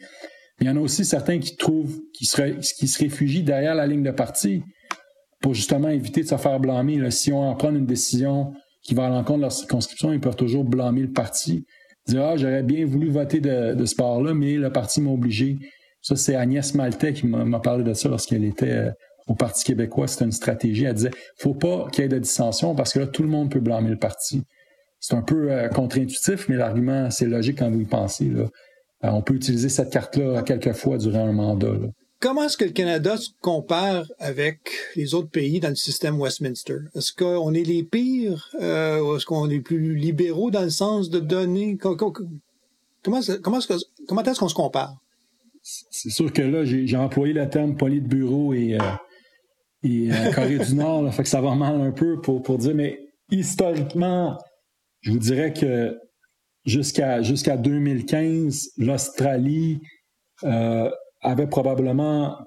Mais 0.60 0.66
il 0.66 0.68
y 0.68 0.70
en 0.70 0.78
a 0.78 0.80
aussi 0.80 1.04
certains 1.04 1.40
qui 1.40 1.58
trouvent, 1.58 2.00
qui 2.14 2.26
se, 2.26 2.42
qui 2.78 2.88
se 2.88 3.00
réfugient 3.00 3.44
derrière 3.44 3.76
la 3.76 3.86
ligne 3.86 4.04
de 4.04 4.12
parti 4.12 4.64
pour 5.42 5.54
justement 5.54 5.90
éviter 5.90 6.24
de 6.24 6.28
se 6.28 6.38
faire 6.38 6.60
blâmer. 6.60 7.12
Si 7.12 7.34
on 7.34 7.42
en 7.42 7.56
prend 7.56 7.72
une 7.72 7.86
décision 7.86 8.54
qui 8.82 8.96
va 8.96 9.08
à 9.08 9.10
l'encontre 9.10 9.38
de 9.38 9.42
leur 9.42 9.52
circonscription, 9.52 10.14
ils 10.14 10.22
peuvent 10.22 10.38
toujours 10.38 10.64
blâmer 10.64 11.02
le 11.02 11.12
parti 11.12 11.66
dire 12.08 12.24
Ah, 12.24 12.38
j'aurais 12.38 12.64
bien 12.64 12.86
voulu 12.86 13.10
voter 13.10 13.40
de, 13.40 13.74
de 13.74 13.86
ce 13.86 13.96
part-là, 13.96 14.34
mais 14.34 14.56
le 14.56 14.72
parti 14.72 15.02
m'a 15.02 15.12
obligé. 15.12 15.58
Ça, 16.02 16.16
c'est 16.16 16.36
Agnès 16.36 16.74
Maltais 16.76 17.14
qui 17.14 17.26
m'a 17.26 17.60
parlé 17.60 17.84
de 17.84 17.94
ça 17.94 18.10
lorsqu'elle 18.10 18.46
était 18.46 18.72
euh, 18.72 18.92
au 19.28 19.36
Parti 19.36 19.64
québécois. 19.64 20.08
C'était 20.08 20.26
une 20.26 20.32
stratégie. 20.32 20.86
Elle 20.86 20.94
disait 20.94 21.12
faut 21.38 21.54
pas 21.54 21.88
qu'il 21.92 22.04
y 22.04 22.06
ait 22.06 22.10
de 22.10 22.20
dissension 22.20 22.76
parce 22.76 22.94
que 22.94 23.00
là, 23.00 23.08
tout 23.08 23.24
le 23.24 23.30
monde 23.30 23.52
peut 23.52 23.60
blâmer 23.60 23.90
le 23.90 23.98
parti. 23.98 24.44
C'est 25.00 25.16
un 25.16 25.22
peu 25.22 25.52
euh, 25.52 25.68
contre-intuitif, 25.68 26.50
mais 26.50 26.56
l'argument, 26.56 27.12
c'est 27.12 27.28
logique 27.28 27.60
quand 27.60 27.70
vous 27.70 27.82
y 27.82 27.86
pensez. 27.86 28.26
Là. 28.26 28.44
Euh, 29.04 29.10
on 29.10 29.22
peut 29.22 29.36
utiliser 29.36 29.70
cette 29.70 29.92
carte-là 29.92 30.42
quelquefois 30.42 30.98
durant 30.98 31.28
un 31.28 31.34
mandat. 31.34 31.74
Là. 31.74 31.88
Comment 32.20 32.46
est-ce 32.46 32.58
que 32.58 32.66
le 32.66 32.72
Canada 32.72 33.18
se 33.18 33.30
compare 33.42 34.06
avec 34.18 34.60
les 34.96 35.14
autres 35.14 35.30
pays 35.30 35.60
dans 35.60 35.70
le 35.70 35.76
système 35.76 36.20
Westminster? 36.20 36.78
Est-ce 36.96 37.14
qu'on 37.14 37.54
est 37.54 37.64
les 37.64 37.84
pires? 37.84 38.50
Euh, 38.60 39.00
ou 39.00 39.16
est-ce 39.16 39.26
qu'on 39.26 39.50
est 39.50 39.60
plus 39.60 39.96
libéraux 39.96 40.50
dans 40.50 40.64
le 40.64 40.70
sens 40.70 41.10
de 41.10 41.20
donner? 41.20 41.78
Comment, 41.78 41.96
comment, 41.98 43.20
comment 43.44 43.60
est-ce 43.60 44.40
qu'on 44.40 44.50
se 44.50 44.56
compare? 44.56 44.96
C'est 45.62 46.10
sûr 46.10 46.32
que 46.32 46.42
là, 46.42 46.64
j'ai 46.64 46.98
employé 46.98 47.34
le 47.34 47.48
terme 47.50 47.76
poli 47.76 48.02
de 48.02 48.08
bureau 48.08 48.54
et, 48.54 48.78
et 49.86 50.12
euh, 50.12 50.32
Corée 50.32 50.58
du 50.58 50.76
Nord, 50.76 51.14
fait 51.14 51.24
que 51.24 51.30
ça 51.30 51.42
va 51.42 51.54
mal 51.56 51.80
un 51.80 51.92
peu 51.92 52.20
pour, 52.20 52.58
dire, 52.58 52.74
mais 52.74 53.00
historiquement, 53.30 54.38
je 55.02 55.12
vous 55.12 55.20
dirais 55.20 55.54
que 55.54 55.98
jusqu'à 56.66 57.22
jusqu'à 57.22 57.56
2015, 57.56 58.72
l'Australie 58.78 59.80
euh, 60.44 60.90
avait 61.22 61.48
probablement 61.48 62.38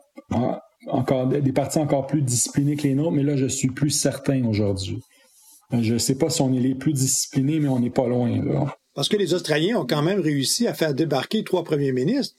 encore 0.89 1.29
des 1.29 1.53
partis 1.53 1.79
encore 1.79 2.07
plus 2.07 2.23
disciplinés 2.23 2.77
que 2.77 2.83
les 2.83 2.95
nôtres, 2.95 3.13
mais 3.13 3.23
là, 3.23 3.37
je 3.37 3.47
suis 3.47 3.69
plus 3.69 3.91
certain 3.91 4.45
aujourd'hui. 4.45 5.01
Je 5.71 5.95
ne 5.95 5.99
sais 5.99 6.17
pas 6.17 6.31
si 6.31 6.41
on 6.43 6.53
est 6.53 6.61
les 6.61 6.75
plus 6.75 6.93
disciplinés, 6.93 7.61
mais 7.61 7.69
on 7.69 7.79
n'est 7.79 7.91
pas 7.91 8.09
loin. 8.09 8.31
Parce 8.95 9.09
que 9.09 9.17
les 9.17 9.35
Australiens 9.35 9.79
ont 9.79 9.87
quand 9.87 10.03
même 10.03 10.21
réussi 10.21 10.67
à 10.67 10.75
faire 10.75 10.95
débarquer 10.95 11.45
trois 11.45 11.63
premiers 11.63 11.93
ministres. 11.93 12.35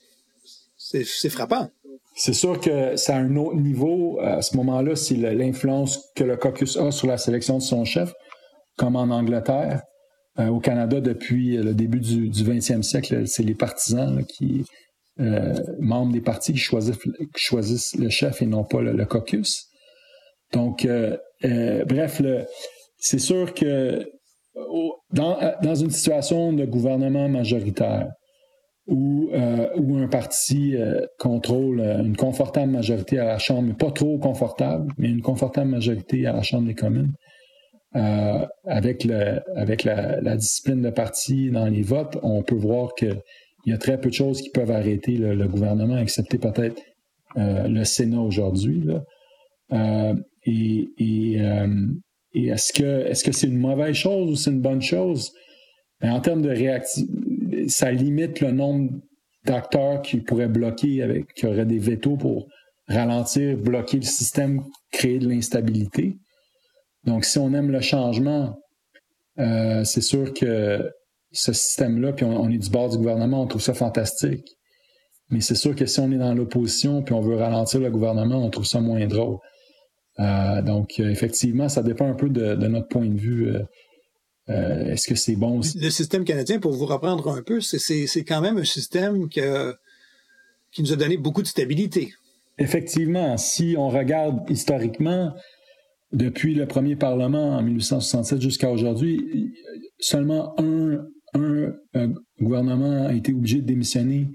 C'est 0.78 1.30
frappant. 1.30 1.70
C'est 2.20 2.34
sûr 2.34 2.60
que 2.60 2.98
c'est 2.98 3.14
un 3.14 3.38
autre 3.38 3.56
niveau. 3.56 4.20
À 4.20 4.42
ce 4.42 4.58
moment-là, 4.58 4.98
c'est 4.98 5.16
l'influence 5.16 6.12
que 6.18 6.26
le 6.26 6.36
caucus 6.36 6.76
a 6.76 6.92
sur 6.92 7.08
la 7.08 7.18
sélection 7.18 7.58
de 7.58 7.64
son 7.64 7.86
chef, 7.86 8.14
comme 8.78 8.98
en 8.98 9.10
Angleterre. 9.10 9.84
Euh, 10.38 10.48
au 10.48 10.60
Canada, 10.60 11.00
depuis 11.00 11.56
le 11.56 11.74
début 11.74 12.02
du, 12.02 12.28
du 12.28 12.44
20e 12.44 12.84
siècle, 12.84 13.26
c'est 13.26 13.44
les 13.44 13.56
partisans 13.56 14.22
qui, 14.26 14.66
euh, 15.22 15.54
membres 15.80 16.12
des 16.12 16.20
partis, 16.20 16.52
qui 16.52 16.60
choisissent, 16.60 17.96
le 17.96 18.10
chef 18.10 18.42
et 18.42 18.46
non 18.46 18.66
pas 18.66 18.82
le, 18.82 19.06
caucus. 19.06 19.70
Donc, 20.52 20.84
euh, 20.84 21.16
bref, 21.86 22.22
c'est 22.98 23.20
sûr 23.20 23.54
que 23.54 24.06
dans, 25.14 25.76
une 25.76 25.90
situation 25.90 26.52
de 26.52 26.66
gouvernement 26.66 27.30
majoritaire, 27.30 28.10
où, 28.90 29.30
où 29.78 29.98
un 29.98 30.08
parti 30.08 30.76
contrôle 31.18 31.80
une 31.80 32.16
confortable 32.16 32.72
majorité 32.72 33.20
à 33.20 33.26
la 33.26 33.38
Chambre, 33.38 33.76
pas 33.76 33.92
trop 33.92 34.18
confortable, 34.18 34.92
mais 34.98 35.10
une 35.10 35.22
confortable 35.22 35.70
majorité 35.70 36.26
à 36.26 36.34
la 36.34 36.42
Chambre 36.42 36.68
des 36.68 36.76
communes, 36.76 37.14
euh, 37.96 38.46
avec, 38.66 39.04
la, 39.04 40.36
discipline 40.36 40.82
de 40.82 40.90
parti 40.92 41.50
dans 41.50 41.66
les 41.66 41.82
votes, 41.82 42.18
on 42.22 42.44
peut 42.44 42.56
voir 42.56 42.94
qu'il 42.94 43.22
y 43.66 43.72
a 43.72 43.78
très 43.78 44.00
peu 44.00 44.10
de 44.10 44.14
choses 44.14 44.42
qui 44.42 44.52
peuvent 44.52 44.72
arrêter 44.72 45.14
le, 45.18 45.48
gouvernement, 45.48 45.98
excepté 45.98 46.38
peut-être 46.38 46.82
euh, 47.38 47.68
le 47.68 47.84
Sénat 47.84 48.22
aujourd'hui. 48.22 48.88
Euh, 49.72 50.14
et, 50.46 51.38
euh, 51.40 51.88
est-ce 52.34 53.24
que 53.24 53.32
c'est 53.32 53.48
une 53.48 53.58
mauvaise 53.58 53.96
chose 53.96 54.32
ou 54.32 54.36
c'est 54.36 54.52
une 54.52 54.62
bonne 54.62 54.82
chose? 54.82 55.34
Mais 56.02 56.10
en 56.10 56.22
termes 56.22 56.44
de 56.44 56.50
réactivité, 56.50 57.12
ça 57.68 57.92
limite 57.92 58.42
le 58.42 58.52
nombre 58.52 58.92
d'acteurs 59.46 60.02
qui 60.02 60.18
pourraient 60.18 60.48
bloquer, 60.48 61.02
avec, 61.02 61.34
qui 61.34 61.46
auraient 61.46 61.66
des 61.66 61.80
vétos 61.80 62.18
pour 62.18 62.48
ralentir, 62.88 63.58
bloquer 63.58 63.98
le 63.98 64.04
système, 64.04 64.64
créer 64.92 65.20
de 65.20 65.28
l'instabilité. 65.30 66.18
Donc, 67.06 67.26
si 67.26 67.38
on 67.38 67.54
aime 67.54 67.72
le 67.72 67.82
changement, 67.82 68.60
euh, 69.40 69.84
c'est 69.84 70.02
sûr 70.02 70.34
que 70.34 70.92
ce 71.32 71.54
système-là, 71.54 72.14
puis 72.14 72.26
on, 72.26 72.50
est 72.50 72.58
du 72.58 72.70
bord 72.70 72.90
du 72.90 72.98
gouvernement, 72.98 73.44
on 73.44 73.48
trouve 73.48 73.62
ça 73.62 73.74
fantastique. 73.74 74.58
Mais 75.30 75.42
c'est 75.42 75.56
sûr 75.56 75.76
que 75.76 75.86
si 75.86 76.00
on 76.00 76.12
est 76.12 76.18
dans 76.18 76.34
l'opposition, 76.34 77.04
puis 77.04 77.14
on 77.14 77.22
veut 77.22 77.36
ralentir 77.36 77.80
le 77.80 77.92
gouvernement, 77.92 78.44
on 78.44 78.50
trouve 78.50 78.66
ça 78.66 78.82
moins 78.82 79.06
drôle. 79.06 79.38
Euh, 80.20 80.62
donc, 80.64 81.00
effectivement, 81.00 81.70
ça 81.70 81.84
dépend 81.84 82.10
un 82.10 82.16
peu 82.16 82.30
de, 82.30 82.56
notre 82.56 82.88
point 82.88 83.06
de 83.06 83.18
vue. 83.18 83.54
Euh, 84.50 84.94
est-ce 84.94 85.08
que 85.08 85.16
c'est 85.16 85.36
bon 85.36 85.60
aussi? 85.60 85.80
Le 85.80 85.90
système 85.90 86.26
canadien, 86.26 86.60
pour 86.60 86.72
vous 86.72 86.86
reprendre 86.86 87.30
un 87.30 87.42
peu, 87.42 87.62
c'est 87.62 88.24
quand 88.24 88.42
même 88.42 88.58
un 88.58 88.64
système 88.64 89.30
que, 89.30 89.76
qui 90.72 90.82
nous 90.82 90.94
a 90.94 90.96
donné 90.96 91.18
beaucoup 91.18 91.42
de 91.42 91.48
stabilité. 91.48 92.14
Effectivement, 92.58 93.38
si 93.38 93.76
on 93.78 93.90
regarde 93.90 94.50
historiquement, 94.50 95.34
depuis 96.12 96.56
le 96.56 96.66
premier 96.66 96.96
Parlement 96.96 97.56
en 97.58 97.62
1867 97.62 98.42
jusqu'à 98.42 98.70
aujourd'hui, 98.72 99.54
seulement 100.00 100.60
un, 100.60 101.06
un, 101.34 102.14
gouvernement 102.42 103.08
a 103.08 103.14
été 103.14 103.34
obligé 103.34 103.58
de 103.58 103.66
démissionner 103.66 104.30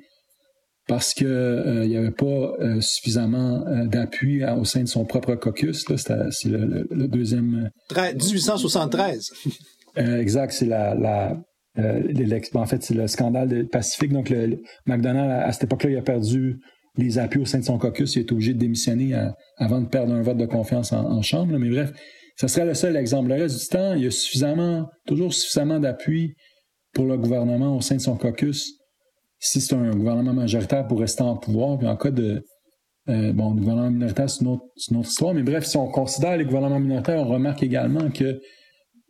parce 0.87 1.15
qu'il 1.15 1.27
euh, 1.27 1.87
n'y 1.87 1.97
avait 1.97 2.11
pas 2.11 2.25
euh, 2.25 2.81
suffisamment 2.81 3.67
euh, 3.67 3.87
d'appui 3.87 4.45
au 4.45 4.65
sein 4.65 4.83
de 4.83 4.89
son 4.89 5.05
propre 5.05 5.35
caucus. 5.35 5.87
C'est 5.97 6.49
le, 6.49 7.09
deuxième. 7.09 7.71
1873. 7.91 9.33
Exact, 9.97 10.53
c'est 10.53 10.67
la, 10.67 10.95
la 10.95 11.37
en 11.77 12.67
fait, 12.67 12.83
c'est 12.83 12.95
le 12.95 13.07
scandale 13.09 13.49
de 13.49 13.63
Pacifique. 13.63 14.13
Donc, 14.13 14.31
le, 14.31 14.63
McDonald, 14.87 15.31
à, 15.31 15.51
cette 15.53 15.65
époque-là, 15.65 15.91
il 15.91 15.97
a 15.97 16.03
perdu 16.03 16.61
les 16.97 17.19
appuis 17.19 17.41
au 17.41 17.45
sein 17.45 17.59
de 17.59 17.65
son 17.65 17.77
caucus, 17.79 18.15
il 18.15 18.21
est 18.21 18.33
obligé 18.33 18.55
de 18.55 18.59
démissionner 18.59 19.15
euh, 19.15 19.29
avant 19.57 19.81
de 19.81 19.89
perdre 19.89 20.15
un 20.15 20.23
vote 20.23 20.37
de 20.37 20.47
confiance 20.47 20.93
en, 20.93 21.23
Chambre. 21.23 21.59
Mais 21.59 21.69
bref, 21.69 21.93
ce 22.37 22.47
serait 22.47 22.65
le 22.65 22.75
seul 22.75 22.97
exemple. 22.97 23.31
Le 23.31 23.35
reste 23.35 23.59
du 23.59 23.67
temps, 23.67 23.95
il 23.95 24.05
y 24.05 24.07
a 24.07 24.11
suffisamment, 24.13 24.89
toujours 25.07 25.35
suffisamment 25.35 25.81
d'appui 25.81 26.35
pour 26.93 27.07
le 27.07 27.19
gouvernement 27.19 27.77
au 27.77 27.81
sein 27.81 27.97
de 27.97 28.01
son 28.01 28.17
caucus 28.17 28.79
si 29.41 29.61
c'est 29.61 29.75
un 29.75 29.91
gouvernement 29.91 30.33
majoritaire 30.33 30.87
pour 30.87 31.01
rester 31.01 31.23
en 31.23 31.37
pouvoir. 31.37 31.79
Puis 31.79 31.87
en 31.87 31.97
cas 31.97 32.11
de 32.11 32.45
euh, 33.09 33.33
bon, 33.33 33.55
gouvernement 33.55 33.91
minoritaire, 33.91 34.31
c'est 34.31 34.41
une, 34.43 34.49
autre, 34.49 34.65
histoire. 34.77 35.35
Mais 35.35 35.43
bref, 35.43 35.65
si 35.65 35.77
on 35.77 35.89
considère 35.89 36.37
les 36.37 36.45
gouvernements 36.45 36.81
minoritaires, 36.81 37.21
on 37.21 37.29
remarque 37.29 37.63
également 37.63 38.11
que 38.11 38.41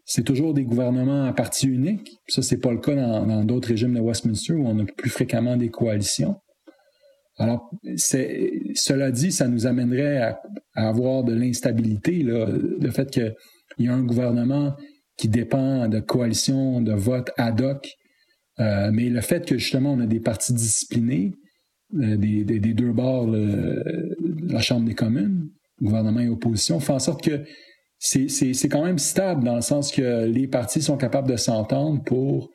c'est 0.05 0.23
toujours 0.23 0.55
des 0.55 0.65
gouvernements 0.65 1.25
à 1.25 1.33
parti 1.33 1.67
unique. 1.67 2.19
Ça, 2.29 2.43
c'est 2.43 2.59
pas 2.59 2.73
le 2.73 2.79
cas 2.79 2.95
dans 2.95 3.45
d'autres 3.45 3.69
régimes 3.69 3.95
de 3.95 4.01
Westminster 4.01 4.53
où 4.53 4.67
on 4.67 4.79
a 4.81 4.85
plus 4.85 5.11
fréquemment 5.11 5.57
des 5.57 5.71
coalitions. 5.71 6.37
Alors, 7.39 7.71
cela 7.97 9.11
dit, 9.11 9.33
ça 9.33 9.49
nous 9.49 9.67
amènerait 9.67 10.19
à, 10.19 10.41
avoir 10.75 11.25
de 11.25 11.33
l'instabilité, 11.35 12.23
le 12.23 12.91
fait 12.91 13.11
qu'il 13.11 13.35
y 13.79 13.89
a 13.89 13.95
un 13.95 14.05
gouvernement 14.05 14.77
qui 15.17 15.29
dépend 15.29 15.89
de 15.89 16.01
coalitions, 16.01 16.81
de 16.81 16.93
votes 16.93 17.31
ad 17.37 17.61
hoc, 17.61 17.89
euh, 18.61 18.91
mais 18.93 19.09
le 19.09 19.21
fait 19.21 19.47
que 19.47 19.59
justement 19.59 19.93
on 19.93 20.01
a 20.01 20.07
des 20.07 20.21
partis 20.21 20.53
disciplinés 20.53 21.33
euh, 21.95 22.17
des, 22.17 22.45
deux 22.45 22.93
bords 22.93 23.27
la 23.27 24.61
Chambre 24.61 24.87
des 24.87 24.95
communes, 24.95 25.49
gouvernement 25.81 26.21
et 26.21 26.29
opposition, 26.29 26.81
fait 26.81 26.93
en 26.93 26.99
sorte 26.99 27.23
que 27.25 27.45
c'est 28.05 28.69
quand 28.69 28.85
même 28.85 28.99
stable 28.99 29.45
dans 29.45 29.57
le 29.57 29.63
sens 29.63 29.91
que 29.91 30.27
les 30.27 30.47
partis 30.47 30.83
sont 30.83 30.99
capables 30.99 31.29
de 31.29 31.37
s'entendre 31.37 32.03
pour 32.05 32.51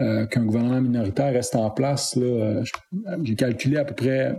euh, 0.00 0.26
qu'un 0.26 0.44
gouvernement 0.44 0.80
minoritaire 0.80 1.32
reste 1.32 1.56
en 1.56 1.70
place. 1.70 2.16
Euh, 2.16 2.62
j'ai 3.22 3.34
calculé 3.34 3.76
à 3.76 3.84
peu 3.84 3.94
près 3.94 4.36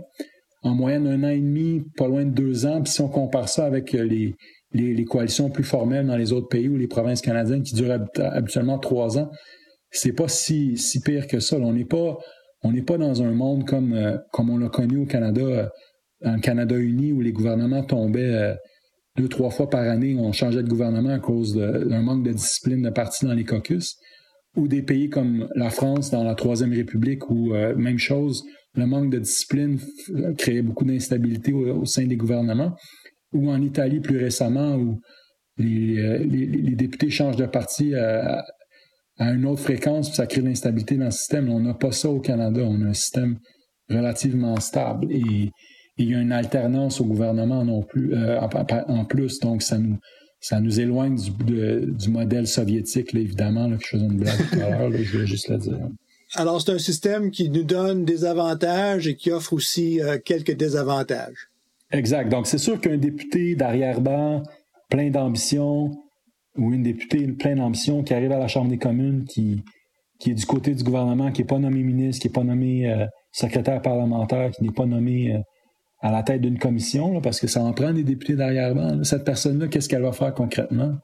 en 0.62 0.74
moyenne 0.74 1.06
un 1.06 1.24
an 1.24 1.28
et 1.28 1.40
demi, 1.40 1.82
pas 1.96 2.08
loin 2.08 2.24
de 2.24 2.30
deux 2.30 2.64
ans. 2.64 2.82
Puis 2.82 2.92
si 2.92 3.00
on 3.02 3.08
compare 3.08 3.50
ça 3.50 3.66
avec 3.66 3.94
euh, 3.94 4.02
les, 4.02 4.34
les, 4.72 5.04
coalitions 5.04 5.50
plus 5.50 5.64
formelles 5.64 6.06
dans 6.06 6.16
les 6.16 6.32
autres 6.32 6.48
pays 6.48 6.68
ou 6.68 6.76
les 6.76 6.88
provinces 6.88 7.20
canadiennes 7.20 7.62
qui 7.62 7.74
durent 7.74 7.98
habituellement 8.18 8.78
trois 8.78 9.18
ans, 9.18 9.30
c'est 9.90 10.12
pas 10.12 10.28
si, 10.28 10.78
si 10.78 11.00
pire 11.00 11.26
que 11.26 11.38
ça. 11.38 11.56
on 11.58 11.72
n'est 11.72 11.84
pas 11.84 12.16
on 12.62 12.72
n'est 12.72 12.82
pas 12.82 12.96
dans 12.96 13.22
un 13.22 13.30
monde 13.30 13.66
comme 13.66 14.20
comme 14.32 14.50
on 14.50 14.58
l'a 14.58 14.68
connu 14.68 14.98
au 14.98 15.06
Canada, 15.06 15.70
en 16.24 16.38
Canada 16.40 16.76
uni 16.76 17.12
où 17.12 17.20
les 17.20 17.32
gouvernements 17.32 17.84
tombaient 17.84 18.56
deux 19.16 19.28
trois 19.28 19.50
fois 19.50 19.68
par 19.70 19.82
année, 19.82 20.16
on 20.18 20.32
changeait 20.32 20.62
de 20.62 20.68
gouvernement 20.68 21.10
à 21.10 21.18
cause 21.18 21.54
d'un 21.54 22.02
manque 22.02 22.24
de 22.24 22.32
discipline 22.32 22.82
de 22.82 22.90
parti 22.90 23.24
dans 23.24 23.34
les 23.34 23.44
caucus. 23.44 23.96
Ou 24.56 24.68
des 24.68 24.82
pays 24.82 25.10
comme 25.10 25.48
la 25.54 25.68
France 25.68 26.10
dans 26.10 26.24
la 26.24 26.34
Troisième 26.34 26.72
République 26.72 27.28
où, 27.28 27.54
euh, 27.54 27.74
même 27.76 27.98
chose, 27.98 28.42
le 28.74 28.86
manque 28.86 29.10
de 29.10 29.18
discipline 29.18 29.78
créait 30.38 30.62
beaucoup 30.62 30.84
d'instabilité 30.84 31.52
au, 31.52 31.84
sein 31.84 32.06
des 32.06 32.16
gouvernements, 32.16 32.74
ou 33.32 33.50
en 33.50 33.60
Italie 33.60 34.00
plus 34.00 34.18
récemment 34.18 34.76
où 34.76 35.00
les, 35.58 36.74
députés 36.74 37.10
changent 37.10 37.36
de 37.36 37.46
parti 37.46 37.94
à, 37.94 38.44
une 39.18 39.46
autre 39.46 39.62
fréquence, 39.62 40.14
ça 40.14 40.26
crée 40.26 40.42
de 40.42 40.46
l'instabilité 40.48 40.96
dans 40.96 41.06
le 41.06 41.10
système. 41.10 41.48
On 41.48 41.60
n'a 41.60 41.72
pas 41.72 41.92
ça 41.92 42.10
au 42.10 42.20
Canada, 42.20 42.60
on 42.62 42.82
a 42.82 42.88
un 42.88 42.94
système 42.94 43.38
relativement 43.88 44.58
stable. 44.60 45.10
Et, 45.10 45.50
il 45.98 46.10
y 46.10 46.14
a 46.14 46.20
une 46.20 46.32
alternance 46.32 47.00
au 47.00 47.04
gouvernement 47.04 47.64
non 47.64 47.82
plus 47.82 48.14
euh, 48.14 48.40
en, 48.40 49.04
plus, 49.04 49.40
donc 49.40 49.62
ça 49.62 49.78
nous 49.78 49.98
ça 50.38 50.60
nous 50.60 50.78
éloigne 50.78 51.16
du, 51.16 52.08
modèle 52.08 52.46
soviétique, 52.46 53.14
évidemment, 53.14 53.66
là, 53.66 53.76
que 53.76 53.82
je 53.82 53.88
faisais 53.88 54.04
une 54.04 54.18
blague 54.18 54.50
tout 54.50 54.60
à 54.60 54.70
l'heure, 54.70 54.92
je 54.92 55.12
voulais 55.12 55.26
juste 55.26 55.48
le 55.48 55.58
dire. 55.58 55.78
Alors, 56.34 56.60
c'est 56.60 56.72
un 56.72 56.78
système 56.78 57.30
qui 57.30 57.48
nous 57.48 57.64
donne 57.64 58.04
des 58.04 58.24
avantages 58.24 59.08
et 59.08 59.16
qui 59.16 59.30
offre 59.30 59.54
aussi 59.54 60.00
euh, 60.00 60.18
quelques 60.24 60.56
désavantages. 60.56 61.48
Exact. 61.90 62.28
Donc, 62.28 62.46
c'est 62.46 62.58
sûr 62.58 62.80
qu'un 62.80 62.98
député 62.98 63.56
d'arrière-ban, 63.56 64.42
plein 64.90 65.10
d'ambition, 65.10 65.96
ou 66.56 66.72
une 66.72 66.82
députée 66.82 67.26
plein 67.28 67.56
d'ambition 67.56 68.02
qui 68.02 68.14
arrive 68.14 68.32
à 68.32 68.38
la 68.38 68.48
Chambre 68.48 68.70
des 68.70 68.78
communes, 68.78 69.24
qui, 69.24 69.62
qui 70.20 70.30
est 70.30 70.34
du 70.34 70.46
côté 70.46 70.74
du 70.74 70.84
gouvernement, 70.84 71.32
qui 71.32 71.42
n'est 71.42 71.46
pas 71.48 71.58
nommé 71.58 71.82
ministre, 71.82 72.22
qui 72.22 72.28
n'est 72.28 72.32
pas 72.32 72.44
nommé 72.44 72.88
euh, 72.88 73.06
secrétaire 73.32 73.80
parlementaire, 73.82 74.50
qui 74.50 74.62
n'est 74.62 74.72
pas 74.72 74.86
nommé 74.86 75.42
à 76.06 76.12
la 76.12 76.22
tête 76.22 76.40
d'une 76.40 76.58
commission, 76.58 77.20
parce 77.20 77.40
que 77.40 77.48
ça 77.48 77.60
en 77.60 77.72
prend 77.72 77.92
des 77.92 78.04
députés 78.04 78.36
derrière-ban. 78.36 79.02
Cette 79.02 79.24
personne-là, 79.24 79.66
qu'est-ce 79.66 79.88
qu'elle 79.88 80.02
va 80.02 80.12
faire 80.12 80.32
concrètement? 80.34 80.94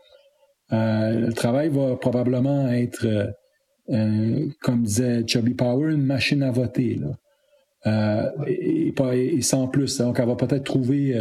Euh, 0.73 1.27
le 1.27 1.33
travail 1.33 1.71
va 1.71 1.97
probablement 1.97 2.69
être, 2.69 3.05
euh, 3.05 3.27
euh, 3.91 4.49
comme 4.61 4.85
disait 4.85 5.25
Chubby 5.27 5.55
Power, 5.55 5.93
une 5.93 6.05
machine 6.05 6.45
à 6.45 6.53
voter. 6.53 7.01
et, 8.47 8.95
et, 9.13 9.43
sans 9.43 9.67
plus. 9.67 9.99
Donc, 9.99 10.21
elle 10.21 10.29
va 10.29 10.37
peut-être 10.37 10.65
trouver 10.65 11.21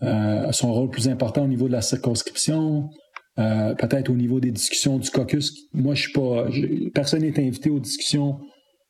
son 0.00 0.72
rôle 0.72 0.88
plus 0.88 1.08
important 1.08 1.44
au 1.44 1.48
niveau 1.48 1.68
de 1.68 1.72
la 1.72 1.82
circonscription, 1.82 2.88
peut-être 3.36 4.08
au 4.08 4.16
niveau 4.16 4.40
des 4.40 4.50
discussions 4.50 4.96
du 4.96 5.10
caucus. 5.10 5.52
Moi, 5.74 5.94
je 5.94 6.02
suis 6.04 6.12
pas. 6.12 6.46
personne 6.94 7.20
n'est 7.20 7.38
invité 7.38 7.68
aux 7.68 7.80
discussions 7.80 8.38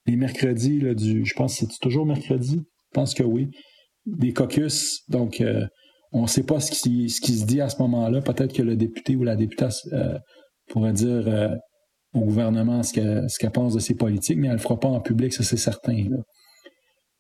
les 0.07 0.15
mercredis 0.15 0.79
du. 0.95 1.25
Je 1.25 1.35
pense 1.35 1.59
que 1.59 1.67
c'est 1.67 1.81
toujours 1.81 2.07
mercredi? 2.07 2.61
Je 2.61 3.01
pense 3.01 3.12
que 3.12 3.25
oui 3.25 3.51
des 4.07 4.33
caucus. 4.33 5.03
Donc, 5.09 5.41
euh, 5.41 5.67
on 6.13 6.23
ne 6.23 6.27
sait 6.27 6.45
pas 6.45 6.61
ce 6.61 6.71
qui, 6.71 7.09
ce 7.11 7.21
qui 7.21 7.35
se 7.39 7.45
dit 7.45 7.61
à 7.61 7.69
ce 7.69 7.81
moment-là. 7.83 8.21
Peut-être 8.21 8.53
que 8.53 8.63
le 8.63 8.77
député 8.77 9.17
ou 9.17 9.25
la 9.25 9.37
députée 9.37 9.67
euh, 9.93 10.19
pourrait 10.69 10.93
dire 10.93 11.27
euh, 11.27 11.49
au 12.15 12.21
gouvernement 12.21 12.83
ce 12.83 12.93
qu'elle 12.93 13.27
ce 13.29 13.47
pense 13.47 13.75
de 13.75 13.81
ses 13.81 13.95
politiques, 13.95 14.39
mais 14.39 14.47
elle 14.47 14.55
ne 14.55 14.59
le 14.59 14.63
fera 14.63 14.79
pas 14.79 14.89
en 14.89 15.01
public, 15.01 15.33
ça 15.33 15.43
c'est 15.43 15.57
certain. 15.57 16.07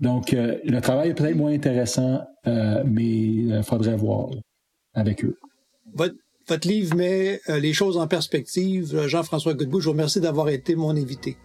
Donc, 0.00 0.32
le 0.32 0.80
travail 0.80 1.10
est 1.10 1.14
peut-être 1.14 1.36
moins 1.36 1.52
intéressant, 1.52 2.20
mais 2.44 3.04
il 3.04 3.62
faudrait 3.64 3.96
voir 3.96 4.28
avec 4.92 5.24
eux. 5.24 5.36
Votre, 5.94 6.14
votre 6.46 6.68
livre 6.68 6.94
met 6.94 7.40
les 7.48 7.72
choses 7.72 7.96
en 7.96 8.06
perspective. 8.06 9.06
Jean-François 9.06 9.54
Godbout, 9.54 9.80
je 9.80 9.86
vous 9.86 9.92
remercie 9.92 10.20
d'avoir 10.20 10.48
été 10.48 10.76
mon 10.76 10.90
invité. 10.90 11.36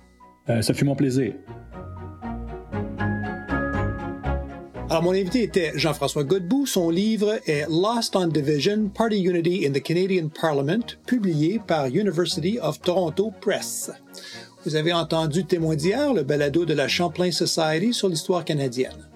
ça 0.47 0.73
fut 0.73 0.85
mon 0.85 0.95
plaisir. 0.95 1.33
Alors, 4.89 5.03
mon 5.03 5.11
invité 5.11 5.43
était 5.43 5.71
Jean-François 5.75 6.23
Godbout. 6.23 6.65
Son 6.65 6.89
livre 6.89 7.39
est 7.45 7.67
Lost 7.69 8.15
on 8.15 8.25
Division, 8.25 8.89
Party 8.89 9.19
Unity 9.19 9.67
in 9.67 9.71
the 9.71 9.83
Canadian 9.83 10.29
Parliament, 10.29 10.95
publié 11.05 11.59
par 11.59 11.85
University 11.85 12.57
of 12.59 12.81
Toronto 12.81 13.31
Press. 13.39 13.91
Vous 14.65 14.75
avez 14.75 14.91
entendu 14.91 15.45
Témoin 15.45 15.75
d'hier, 15.75 16.11
le 16.11 16.23
balado 16.23 16.65
de 16.65 16.73
la 16.73 16.87
Champlain 16.87 17.31
Society 17.31 17.93
sur 17.93 18.09
l'histoire 18.09 18.43
canadienne. 18.43 19.08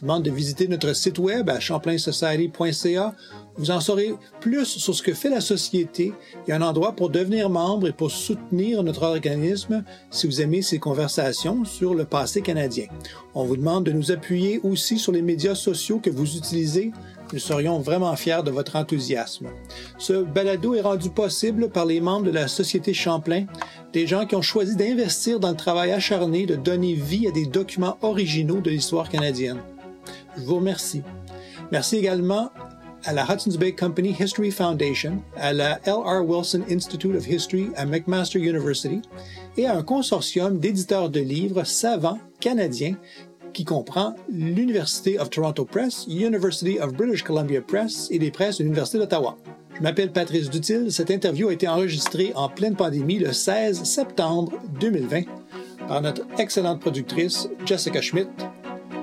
Je 0.00 0.06
vous 0.06 0.12
demande 0.12 0.22
de 0.22 0.30
visiter 0.30 0.66
notre 0.66 0.94
site 0.94 1.18
web 1.18 1.50
à 1.50 1.60
champlainsociety.ca 1.60 3.14
vous 3.58 3.70
en 3.70 3.80
saurez 3.80 4.14
plus 4.40 4.64
sur 4.64 4.94
ce 4.94 5.02
que 5.02 5.12
fait 5.12 5.28
la 5.28 5.42
société 5.42 6.14
et 6.48 6.52
un 6.52 6.62
endroit 6.62 6.92
pour 6.92 7.10
devenir 7.10 7.50
membre 7.50 7.88
et 7.88 7.92
pour 7.92 8.10
soutenir 8.10 8.82
notre 8.82 9.02
organisme 9.02 9.84
si 10.10 10.26
vous 10.26 10.40
aimez 10.40 10.62
ces 10.62 10.78
conversations 10.78 11.66
sur 11.66 11.92
le 11.92 12.06
passé 12.06 12.40
canadien. 12.40 12.86
On 13.34 13.44
vous 13.44 13.58
demande 13.58 13.84
de 13.84 13.92
nous 13.92 14.10
appuyer 14.12 14.60
aussi 14.64 14.98
sur 14.98 15.12
les 15.12 15.20
médias 15.20 15.54
sociaux 15.54 15.98
que 15.98 16.08
vous 16.08 16.38
utilisez. 16.38 16.92
Nous 17.34 17.38
serions 17.38 17.80
vraiment 17.80 18.16
fiers 18.16 18.42
de 18.42 18.50
votre 18.50 18.76
enthousiasme. 18.76 19.48
Ce 19.98 20.14
balado 20.14 20.74
est 20.74 20.80
rendu 20.80 21.10
possible 21.10 21.68
par 21.68 21.84
les 21.84 22.00
membres 22.00 22.24
de 22.24 22.30
la 22.30 22.48
Société 22.48 22.94
Champlain, 22.94 23.44
des 23.92 24.06
gens 24.06 24.24
qui 24.24 24.36
ont 24.36 24.42
choisi 24.42 24.74
d'investir 24.74 25.38
dans 25.38 25.50
le 25.50 25.56
travail 25.56 25.92
acharné 25.92 26.46
de 26.46 26.56
donner 26.56 26.94
vie 26.94 27.28
à 27.28 27.30
des 27.30 27.44
documents 27.44 27.98
originaux 28.00 28.62
de 28.62 28.70
l'histoire 28.70 29.10
canadienne. 29.10 29.60
Je 30.36 30.42
vous 30.42 30.56
remercie. 30.56 31.02
Merci 31.72 31.96
également 31.96 32.50
à 33.04 33.12
la 33.12 33.24
Hudson's 33.24 33.56
Bay 33.56 33.74
Company 33.74 34.14
History 34.18 34.50
Foundation, 34.50 35.22
à 35.36 35.52
la 35.52 35.80
L.R. 35.84 36.22
Wilson 36.24 36.62
Institute 36.70 37.14
of 37.16 37.26
History 37.26 37.70
à 37.76 37.86
McMaster 37.86 38.38
University 38.38 39.00
et 39.56 39.66
à 39.66 39.76
un 39.76 39.82
consortium 39.82 40.58
d'éditeurs 40.58 41.08
de 41.08 41.20
livres 41.20 41.64
savants 41.64 42.18
canadiens 42.40 42.96
qui 43.52 43.64
comprend 43.64 44.14
l'University 44.28 45.18
of 45.18 45.30
Toronto 45.30 45.64
Press, 45.64 46.06
University 46.08 46.78
of 46.78 46.92
British 46.92 47.22
Columbia 47.22 47.60
Press 47.60 48.08
et 48.10 48.18
les 48.18 48.30
presses 48.30 48.58
de 48.58 48.64
l'Université 48.64 48.98
d'Ottawa. 48.98 49.36
Je 49.74 49.82
m'appelle 49.82 50.12
Patrice 50.12 50.50
Dutil. 50.50 50.92
Cette 50.92 51.10
interview 51.10 51.48
a 51.48 51.52
été 51.52 51.66
enregistrée 51.66 52.32
en 52.34 52.48
pleine 52.48 52.76
pandémie 52.76 53.18
le 53.18 53.32
16 53.32 53.82
septembre 53.84 54.52
2020 54.78 55.22
par 55.88 56.02
notre 56.02 56.22
excellente 56.38 56.80
productrice 56.80 57.48
Jessica 57.64 58.00
Schmidt. 58.00 58.28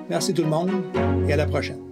Merci 0.10 0.34
tout 0.34 0.44
le 0.44 0.50
monde 0.50 0.72
et 1.28 1.34
à 1.34 1.36
la 1.36 1.46
prochaine. 1.46 1.87